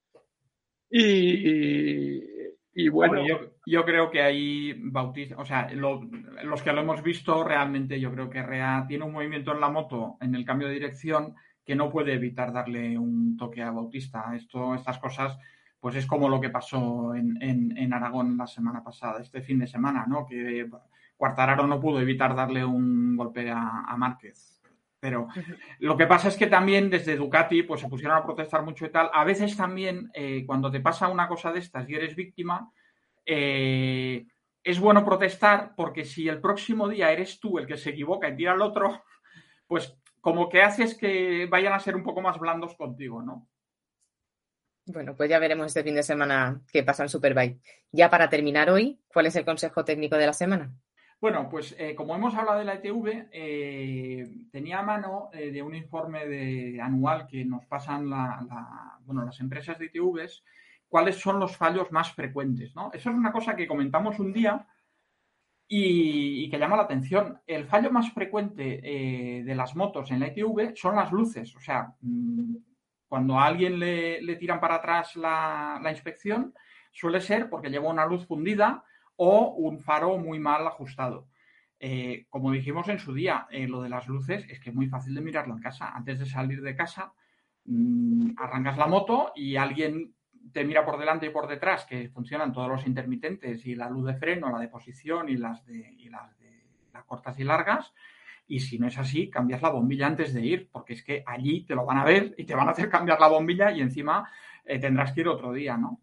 y, 0.88 2.39
y 2.84 2.88
bueno. 2.88 3.26
yo, 3.26 3.52
yo, 3.66 3.84
creo 3.84 4.10
que 4.10 4.22
ahí 4.22 4.74
Bautista, 4.78 5.36
o 5.38 5.44
sea, 5.44 5.70
lo, 5.72 6.02
los 6.44 6.62
que 6.62 6.72
lo 6.72 6.80
hemos 6.80 7.02
visto 7.02 7.44
realmente, 7.44 8.00
yo 8.00 8.12
creo 8.12 8.30
que 8.30 8.42
Rea 8.42 8.84
tiene 8.88 9.04
un 9.04 9.12
movimiento 9.12 9.52
en 9.52 9.60
la 9.60 9.70
moto, 9.70 10.16
en 10.20 10.34
el 10.34 10.44
cambio 10.44 10.68
de 10.68 10.74
dirección, 10.74 11.34
que 11.64 11.74
no 11.74 11.90
puede 11.90 12.14
evitar 12.14 12.52
darle 12.52 12.98
un 12.98 13.36
toque 13.36 13.62
a 13.62 13.70
Bautista. 13.70 14.32
Esto, 14.34 14.74
estas 14.74 14.98
cosas, 14.98 15.38
pues 15.78 15.96
es 15.96 16.06
como 16.06 16.28
lo 16.28 16.40
que 16.40 16.50
pasó 16.50 17.14
en, 17.14 17.40
en, 17.42 17.76
en 17.76 17.92
Aragón 17.92 18.36
la 18.36 18.46
semana 18.46 18.82
pasada, 18.82 19.20
este 19.20 19.42
fin 19.42 19.58
de 19.58 19.66
semana, 19.66 20.06
¿no? 20.06 20.26
Que 20.26 20.68
Cuartararo 21.16 21.66
no 21.66 21.80
pudo 21.80 22.00
evitar 22.00 22.34
darle 22.34 22.64
un 22.64 23.16
golpe 23.16 23.50
a, 23.50 23.84
a 23.86 23.96
Márquez. 23.96 24.59
Pero 25.00 25.28
lo 25.78 25.96
que 25.96 26.06
pasa 26.06 26.28
es 26.28 26.36
que 26.36 26.46
también 26.46 26.90
desde 26.90 27.16
Ducati 27.16 27.62
pues 27.62 27.80
se 27.80 27.88
pusieron 27.88 28.18
a 28.18 28.22
protestar 28.22 28.62
mucho 28.62 28.84
y 28.84 28.90
tal. 28.90 29.10
A 29.12 29.24
veces 29.24 29.56
también 29.56 30.10
eh, 30.12 30.44
cuando 30.46 30.70
te 30.70 30.80
pasa 30.80 31.08
una 31.08 31.26
cosa 31.26 31.50
de 31.50 31.60
estas 31.60 31.88
y 31.88 31.94
eres 31.94 32.14
víctima, 32.14 32.70
eh, 33.24 34.26
es 34.62 34.78
bueno 34.78 35.04
protestar 35.04 35.72
porque 35.74 36.04
si 36.04 36.28
el 36.28 36.40
próximo 36.40 36.86
día 36.86 37.10
eres 37.10 37.40
tú 37.40 37.58
el 37.58 37.66
que 37.66 37.78
se 37.78 37.90
equivoca 37.90 38.28
y 38.28 38.36
tira 38.36 38.52
al 38.52 38.60
otro, 38.60 39.02
pues 39.66 39.96
como 40.20 40.50
que 40.50 40.60
haces 40.60 40.96
que 40.96 41.46
vayan 41.46 41.72
a 41.72 41.80
ser 41.80 41.96
un 41.96 42.02
poco 42.02 42.20
más 42.20 42.38
blandos 42.38 42.74
contigo, 42.76 43.22
¿no? 43.22 43.48
Bueno, 44.84 45.14
pues 45.16 45.30
ya 45.30 45.38
veremos 45.38 45.66
este 45.66 45.84
fin 45.84 45.94
de 45.94 46.02
semana 46.02 46.60
qué 46.72 46.82
pasa 46.82 47.04
en 47.04 47.08
Superbike. 47.08 47.60
Ya 47.92 48.10
para 48.10 48.28
terminar 48.28 48.70
hoy, 48.70 49.00
¿cuál 49.12 49.26
es 49.26 49.36
el 49.36 49.44
consejo 49.44 49.84
técnico 49.84 50.16
de 50.16 50.26
la 50.26 50.32
semana? 50.32 50.74
Bueno, 51.20 51.50
pues 51.50 51.76
eh, 51.78 51.94
como 51.94 52.14
hemos 52.14 52.34
hablado 52.34 52.58
de 52.60 52.64
la 52.64 52.74
ETV, 52.74 53.28
eh, 53.30 54.26
tenía 54.50 54.78
a 54.78 54.82
mano 54.82 55.28
eh, 55.34 55.50
de 55.50 55.62
un 55.62 55.74
informe 55.74 56.26
de, 56.26 56.80
anual 56.80 57.26
que 57.26 57.44
nos 57.44 57.66
pasan 57.66 58.08
las 58.08 59.40
empresas 59.40 59.78
de 59.78 59.86
ITVs 59.86 60.42
cuáles 60.88 61.16
son 61.16 61.38
los 61.38 61.56
fallos 61.56 61.92
más 61.92 62.12
frecuentes. 62.14 62.74
¿no? 62.74 62.90
Eso 62.94 63.10
es 63.10 63.16
una 63.16 63.32
cosa 63.32 63.54
que 63.54 63.68
comentamos 63.68 64.18
un 64.18 64.32
día 64.32 64.66
y, 65.68 66.48
que 66.50 66.58
llama 66.58 66.76
la 66.76 66.84
atención. 66.84 67.38
El 67.46 67.66
fallo 67.66 67.92
más 67.92 68.10
frecuente 68.12 69.42
de 69.44 69.54
las 69.54 69.76
motos 69.76 70.10
en 70.10 70.20
la 70.20 70.28
ITV 70.28 70.74
son 70.74 70.96
las 70.96 71.12
luces. 71.12 71.54
O 71.54 71.60
sea, 71.60 71.94
mm, 72.00 72.56
cuando 73.06 73.38
a 73.38 73.44
alguien 73.44 73.78
le, 73.78 74.36
tiran 74.36 74.58
para 74.58 74.76
atrás 74.76 75.14
la, 75.16 75.78
la 75.82 75.90
inspección, 75.90 76.54
suele 76.90 77.20
ser 77.20 77.50
porque 77.50 77.68
lleva 77.68 77.90
una 77.90 78.06
luz 78.06 78.26
fundida 78.26 78.84
o 79.22 79.50
un 79.50 79.80
faro 79.80 80.16
muy 80.16 80.38
mal 80.38 80.66
ajustado. 80.66 81.28
Eh, 81.78 82.24
como 82.30 82.52
dijimos 82.52 82.88
en 82.88 82.98
su 82.98 83.12
día, 83.12 83.46
eh, 83.50 83.68
lo 83.68 83.82
de 83.82 83.90
las 83.90 84.08
luces 84.08 84.46
es 84.48 84.60
que 84.60 84.70
es 84.70 84.74
muy 84.74 84.86
fácil 84.86 85.14
de 85.14 85.20
mirarlo 85.20 85.54
en 85.54 85.60
casa. 85.60 85.90
Antes 85.94 86.20
de 86.20 86.24
salir 86.24 86.62
de 86.62 86.74
casa, 86.74 87.12
mm, 87.66 88.30
arrancas 88.38 88.78
la 88.78 88.86
moto 88.86 89.32
y 89.36 89.56
alguien 89.56 90.14
te 90.54 90.64
mira 90.64 90.86
por 90.86 90.98
delante 90.98 91.26
y 91.26 91.30
por 91.30 91.48
detrás, 91.48 91.84
que 91.84 92.08
funcionan 92.08 92.50
todos 92.50 92.70
los 92.70 92.86
intermitentes 92.86 93.66
y 93.66 93.74
la 93.74 93.90
luz 93.90 94.06
de 94.06 94.14
freno, 94.14 94.50
la 94.50 94.58
de 94.58 94.68
posición 94.68 95.28
y 95.28 95.36
las 95.36 95.66
de, 95.66 95.94
las 96.08 96.38
de 96.38 96.64
las 96.94 97.04
cortas 97.04 97.38
y 97.38 97.44
largas. 97.44 97.92
Y 98.48 98.60
si 98.60 98.78
no 98.78 98.86
es 98.86 98.96
así, 98.96 99.28
cambias 99.28 99.60
la 99.60 99.68
bombilla 99.68 100.06
antes 100.06 100.32
de 100.32 100.46
ir, 100.46 100.70
porque 100.72 100.94
es 100.94 101.04
que 101.04 101.22
allí 101.26 101.66
te 101.66 101.74
lo 101.74 101.84
van 101.84 101.98
a 101.98 102.04
ver 102.04 102.34
y 102.38 102.44
te 102.44 102.54
van 102.54 102.68
a 102.68 102.70
hacer 102.70 102.88
cambiar 102.88 103.20
la 103.20 103.28
bombilla 103.28 103.70
y 103.70 103.82
encima 103.82 104.30
eh, 104.64 104.78
tendrás 104.78 105.12
que 105.12 105.20
ir 105.20 105.28
otro 105.28 105.52
día, 105.52 105.76
¿no? 105.76 106.00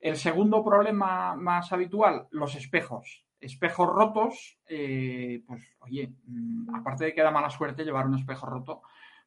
El 0.00 0.16
segundo 0.16 0.64
problema 0.64 1.36
más 1.36 1.72
habitual, 1.72 2.26
los 2.30 2.54
espejos. 2.56 3.26
Espejos 3.38 3.86
rotos, 3.86 4.58
eh, 4.66 5.42
pues 5.46 5.62
oye, 5.80 6.12
mm, 6.26 6.74
aparte 6.74 7.06
de 7.06 7.14
que 7.14 7.22
da 7.22 7.30
mala 7.30 7.50
suerte 7.50 7.84
llevar 7.84 8.06
un 8.06 8.14
espejo 8.14 8.46
roto, 8.46 8.80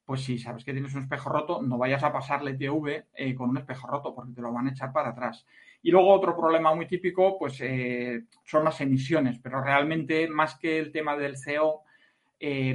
pues 0.04 0.24
si 0.24 0.38
sabes 0.40 0.66
que 0.66 0.74
tienes 0.74 0.94
un 0.96 1.04
espejo 1.04 1.30
roto, 1.30 1.62
no 1.62 1.78
vayas 1.78 2.04
a 2.04 2.12
pasarle 2.12 2.56
TV 2.56 3.06
eh, 3.14 3.36
con 3.36 3.52
un 3.52 3.58
espejo 3.58 3.88
roto 3.88 4.14
porque 4.16 4.34
te 4.34 4.42
lo 4.42 4.52
van 4.52 4.68
a 4.68 4.72
echar 4.72 4.92
para 4.92 5.10
atrás. 5.10 5.46
Y 5.84 5.92
luego 5.92 6.12
otro 6.12 6.36
problema 6.36 6.74
muy 6.74 6.88
típico, 6.88 7.38
pues 7.38 7.60
eh, 7.62 8.24
son 8.44 8.64
las 8.64 8.82
emisiones, 8.82 9.40
pero 9.40 9.62
realmente 9.62 10.28
más 10.28 10.58
que 10.58 10.80
el 10.80 10.92
tema 10.92 11.16
del 11.16 11.36
CO, 11.36 11.84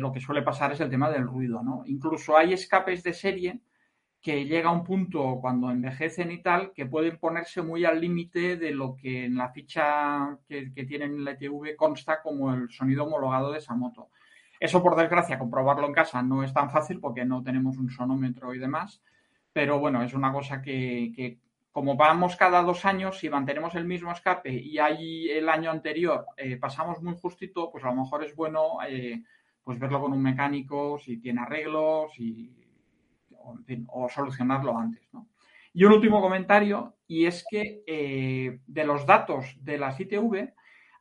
lo 0.01 0.13
que 0.13 0.21
suele 0.21 0.41
pasar 0.41 0.73
es 0.73 0.81
el 0.81 0.89
tema 0.89 1.11
del 1.11 1.27
ruido, 1.27 1.63
¿no? 1.63 1.83
Incluso 1.85 2.39
hay 2.39 2.55
escapes 2.55 3.03
de 3.03 3.13
serie 3.13 3.61
que 4.21 4.45
llega 4.47 4.71
a 4.71 4.73
un 4.73 4.85
punto 4.85 5.39
cuando 5.41 5.71
envejecen 5.71 6.33
y 6.33 6.43
tal, 6.43 6.73
que 6.73 6.87
pueden 6.87 7.19
ponerse 7.19 7.63
muy 7.63 7.85
al 7.85 8.01
límite 8.01 8.57
de 8.57 8.73
lo 8.73 8.97
que 8.97 9.27
en 9.27 9.37
la 9.37 9.51
ficha 9.51 10.37
que, 10.49 10.71
tienen 10.87 11.15
en 11.15 11.25
la 11.25 11.33
ETV 11.33 11.77
consta 11.77 12.21
como 12.21 12.53
el 12.53 12.69
sonido 12.71 13.05
homologado 13.05 13.53
de 13.53 13.59
esa 13.59 13.75
moto. 13.75 14.09
Eso, 14.59 14.83
por 14.83 14.97
desgracia, 14.97 15.39
comprobarlo 15.39 15.87
en 15.87 15.93
casa 15.93 16.21
no 16.23 16.43
es 16.43 16.53
tan 16.53 16.71
fácil 16.71 16.99
porque 16.99 17.25
no 17.25 17.43
tenemos 17.45 17.79
un 17.79 17.91
sonómetro 17.91 18.53
y 18.55 18.59
demás, 18.59 19.01
pero 19.53 19.79
bueno, 19.79 20.03
es 20.03 20.15
una 20.15 20.33
cosa 20.33 20.61
que, 20.61 21.39
como 21.71 21.97
vamos 21.97 22.35
cada 22.35 22.63
dos 22.63 22.85
años, 22.85 23.19
si 23.19 23.31
mantenemos 23.31 23.77
el 23.77 23.85
mismo 23.85 24.11
escape 24.11 24.53
y 24.53 24.79
ahí 24.79 25.31
el 25.31 25.49
año 25.49 25.71
anterior 25.71 26.27
eh, 26.37 26.57
pasamos 26.57 27.01
muy 27.03 27.15
justito, 27.17 27.71
pues 27.71 27.85
a 27.85 27.91
lo 27.91 28.03
mejor 28.03 28.25
es 28.25 28.35
bueno 28.35 28.79
eh, 28.89 29.23
pues 29.63 29.79
verlo 29.79 30.01
con 30.01 30.13
un 30.13 30.23
mecánico, 30.23 30.99
si 30.99 31.19
tiene 31.19 31.43
arreglos 31.43 32.19
y 32.19 32.58
o, 33.89 34.09
solucionarlo 34.09 34.77
antes. 34.77 35.09
Y 35.73 35.85
un 35.85 35.93
último 35.93 36.21
comentario, 36.21 36.97
y 37.07 37.27
es 37.27 37.45
que 37.49 37.83
eh, 37.87 38.61
de 38.67 38.85
los 38.85 39.07
datos 39.07 39.57
de 39.61 39.79
las 39.79 39.99
ITV 40.01 40.53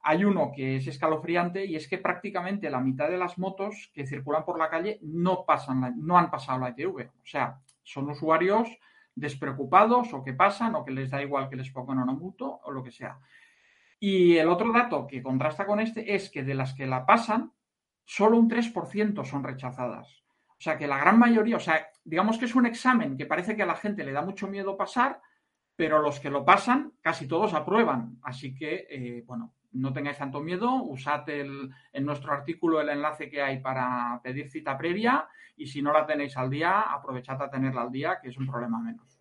hay 0.04 0.24
uno 0.24 0.52
que 0.56 0.78
es 0.78 0.88
escalofriante 0.88 1.66
y 1.66 1.76
es 1.76 1.88
que 1.88 1.98
prácticamente 1.98 2.70
la 2.70 2.80
mitad 2.80 3.10
de 3.10 3.18
las 3.18 3.38
motos 3.38 3.92
que 3.94 4.08
circulan 4.08 4.46
por 4.46 4.58
la 4.58 4.70
calle 4.70 5.00
no, 5.02 5.44
pasan 5.46 5.96
no 5.98 6.18
han 6.18 6.32
pasado 6.32 6.60
la 6.60 6.70
ITV. 6.70 7.10
O 7.10 7.26
sea, 7.26 7.60
son 7.84 8.10
usuarios 8.10 8.70
despreocupados 9.16 10.14
o 10.14 10.24
que 10.24 10.34
pasan 10.34 10.76
o 10.76 10.86
que 10.86 10.92
les 10.92 11.10
da 11.10 11.22
igual 11.22 11.50
que 11.50 11.56
les 11.56 11.72
pongan 11.72 12.00
una 12.00 12.14
moto 12.14 12.62
o 12.64 12.72
lo 12.72 12.84
que 12.84 12.92
sea. 12.92 13.20
Y 14.00 14.38
el 14.38 14.48
otro 14.48 14.72
dato 14.72 15.08
que 15.08 15.24
contrasta 15.24 15.66
con 15.66 15.80
este 15.80 16.16
es 16.16 16.30
que 16.30 16.44
de 16.44 16.54
las 16.54 16.74
que 16.74 16.86
la 16.86 17.06
pasan, 17.06 17.52
solo 18.06 18.38
un 18.38 18.50
3% 18.50 19.26
son 19.26 19.44
rechazadas. 19.44 20.24
O 20.60 20.62
sea, 20.62 20.78
que 20.78 20.88
la 20.88 20.98
gran 20.98 21.20
mayoría, 21.20 21.58
o 21.58 21.60
sea, 21.60 21.88
digamos 22.04 22.38
que 22.38 22.46
es 22.46 22.56
un 22.56 22.66
examen 22.66 23.16
que 23.16 23.28
parece 23.28 23.56
que 23.56 23.64
a 23.64 23.68
la 23.68 23.76
gente 23.76 24.04
le 24.04 24.12
da 24.12 24.22
mucho 24.22 24.48
miedo 24.48 24.76
pasar, 24.76 25.22
pero 25.76 26.02
los 26.02 26.20
que 26.20 26.32
lo 26.32 26.44
pasan, 26.44 26.94
casi 27.02 27.28
todos 27.28 27.54
aprueban. 27.54 28.18
Así 28.24 28.56
que, 28.56 28.88
eh, 28.90 29.24
bueno, 29.26 29.54
no 29.74 29.94
tengáis 29.94 30.18
tanto 30.18 30.40
miedo, 30.40 30.84
usad 30.84 31.30
el, 31.30 31.70
en 31.94 32.06
nuestro 32.06 32.34
artículo 32.34 32.82
el 32.82 32.90
enlace 32.90 33.30
que 33.30 33.42
hay 33.42 33.60
para 33.60 34.20
pedir 34.24 34.50
cita 34.50 34.78
previa 34.78 35.28
y 35.56 35.68
si 35.68 35.82
no 35.82 35.92
la 35.92 36.06
tenéis 36.06 36.36
al 36.38 36.50
día, 36.50 36.82
aprovechad 36.82 37.42
a 37.42 37.50
tenerla 37.50 37.82
al 37.82 37.92
día, 37.92 38.20
que 38.22 38.30
es 38.30 38.38
un 38.38 38.48
problema 38.48 38.80
menos. 38.80 39.20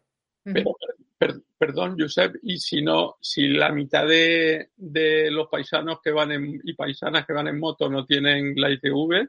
perdón, 1.58 1.96
Josep, 1.98 2.36
y 2.42 2.58
si 2.58 2.82
no, 2.82 3.16
si 3.20 3.48
la 3.48 3.72
mitad 3.72 4.06
de, 4.06 4.70
los 5.30 5.48
paisanos 5.48 6.00
que 6.02 6.10
van 6.12 6.32
en, 6.32 6.60
y 6.62 6.74
paisanas 6.74 7.26
que 7.26 7.32
van 7.32 7.48
en 7.48 7.58
moto 7.58 7.88
no 7.88 8.04
tienen 8.04 8.54
la 8.56 8.70
ITV, 8.70 9.28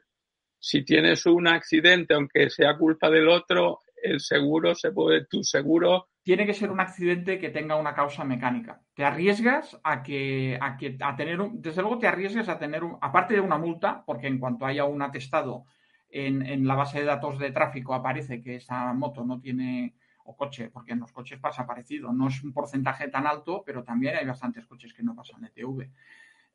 si 0.58 0.84
tienes 0.84 1.26
un 1.26 1.46
accidente, 1.46 2.14
aunque 2.14 2.50
sea 2.50 2.76
culpa 2.76 3.10
del 3.10 3.28
otro, 3.28 3.80
el 4.02 4.20
seguro 4.20 4.74
se 4.74 4.92
puede, 4.92 5.26
tu 5.26 5.42
seguro. 5.42 6.08
Tiene 6.22 6.46
que 6.46 6.54
ser 6.54 6.70
un 6.70 6.80
accidente 6.80 7.38
que 7.38 7.50
tenga 7.50 7.76
una 7.76 7.94
causa 7.94 8.24
mecánica. 8.24 8.80
Te 8.94 9.04
arriesgas 9.04 9.78
a 9.82 10.02
que, 10.02 10.58
a 10.60 10.76
que, 10.76 10.96
a 11.00 11.16
tener 11.16 11.40
un, 11.40 11.60
desde 11.62 11.80
luego 11.80 11.98
te 11.98 12.06
arriesgas 12.06 12.48
a 12.48 12.58
tener 12.58 12.84
un, 12.84 12.98
aparte 13.00 13.34
de 13.34 13.40
una 13.40 13.58
multa, 13.58 14.04
porque 14.04 14.26
en 14.26 14.38
cuanto 14.38 14.66
haya 14.66 14.84
un 14.84 15.00
atestado 15.00 15.64
en, 16.10 16.66
la 16.66 16.74
base 16.74 17.00
de 17.00 17.04
datos 17.04 17.38
de 17.38 17.50
tráfico 17.50 17.94
aparece 17.94 18.40
que 18.40 18.56
esa 18.56 18.92
moto 18.92 19.24
no 19.24 19.40
tiene, 19.40 19.94
o 20.24 20.36
coche, 20.36 20.70
porque 20.70 20.92
en 20.92 21.00
los 21.00 21.12
coches 21.12 21.38
pasa 21.38 21.66
parecido, 21.66 22.12
no 22.12 22.28
es 22.28 22.42
un 22.42 22.52
porcentaje 22.52 23.08
tan 23.08 23.26
alto, 23.26 23.62
pero 23.64 23.84
también 23.84 24.16
hay 24.16 24.26
bastantes 24.26 24.66
coches 24.66 24.92
que 24.92 25.02
no 25.02 25.14
pasan 25.14 25.44
ETV. 25.44 25.90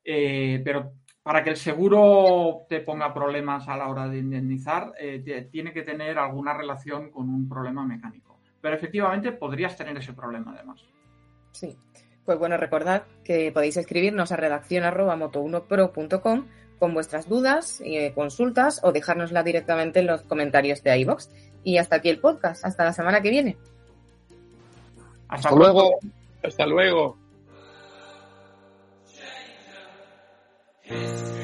Eh, 0.04 0.60
pero 0.64 0.92
para 1.24 1.42
que 1.42 1.50
el 1.50 1.56
seguro 1.56 2.66
te 2.68 2.80
ponga 2.80 3.12
problemas 3.14 3.66
a 3.66 3.78
la 3.78 3.88
hora 3.88 4.06
de 4.08 4.18
indemnizar, 4.18 4.92
eh, 5.00 5.48
tiene 5.50 5.72
que 5.72 5.82
tener 5.82 6.18
alguna 6.18 6.52
relación 6.52 7.10
con 7.10 7.30
un 7.30 7.48
problema 7.48 7.84
mecánico. 7.84 8.38
Pero 8.60 8.76
efectivamente 8.76 9.32
podrías 9.32 9.74
tener 9.74 9.96
ese 9.96 10.12
problema 10.12 10.52
además. 10.54 10.84
Sí. 11.52 11.76
Pues 12.26 12.38
bueno, 12.38 12.58
recordad 12.58 13.04
que 13.24 13.50
podéis 13.52 13.78
escribirnos 13.78 14.32
a 14.32 14.36
redacción 14.36 14.84
moto1pro.com 14.84 16.46
con 16.78 16.92
vuestras 16.92 17.26
dudas, 17.26 17.80
y 17.80 17.96
eh, 17.96 18.12
consultas 18.14 18.80
o 18.82 18.92
dejárnosla 18.92 19.42
directamente 19.42 20.00
en 20.00 20.06
los 20.06 20.22
comentarios 20.22 20.82
de 20.82 20.98
iBox. 20.98 21.30
Y 21.62 21.78
hasta 21.78 21.96
aquí 21.96 22.10
el 22.10 22.20
podcast. 22.20 22.66
Hasta 22.66 22.84
la 22.84 22.92
semana 22.92 23.22
que 23.22 23.30
viene. 23.30 23.56
hasta 25.28 25.50
luego. 25.54 25.98
Hasta 26.42 26.66
luego. 26.66 27.23
History. 30.86 31.43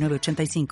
85 0.09 0.67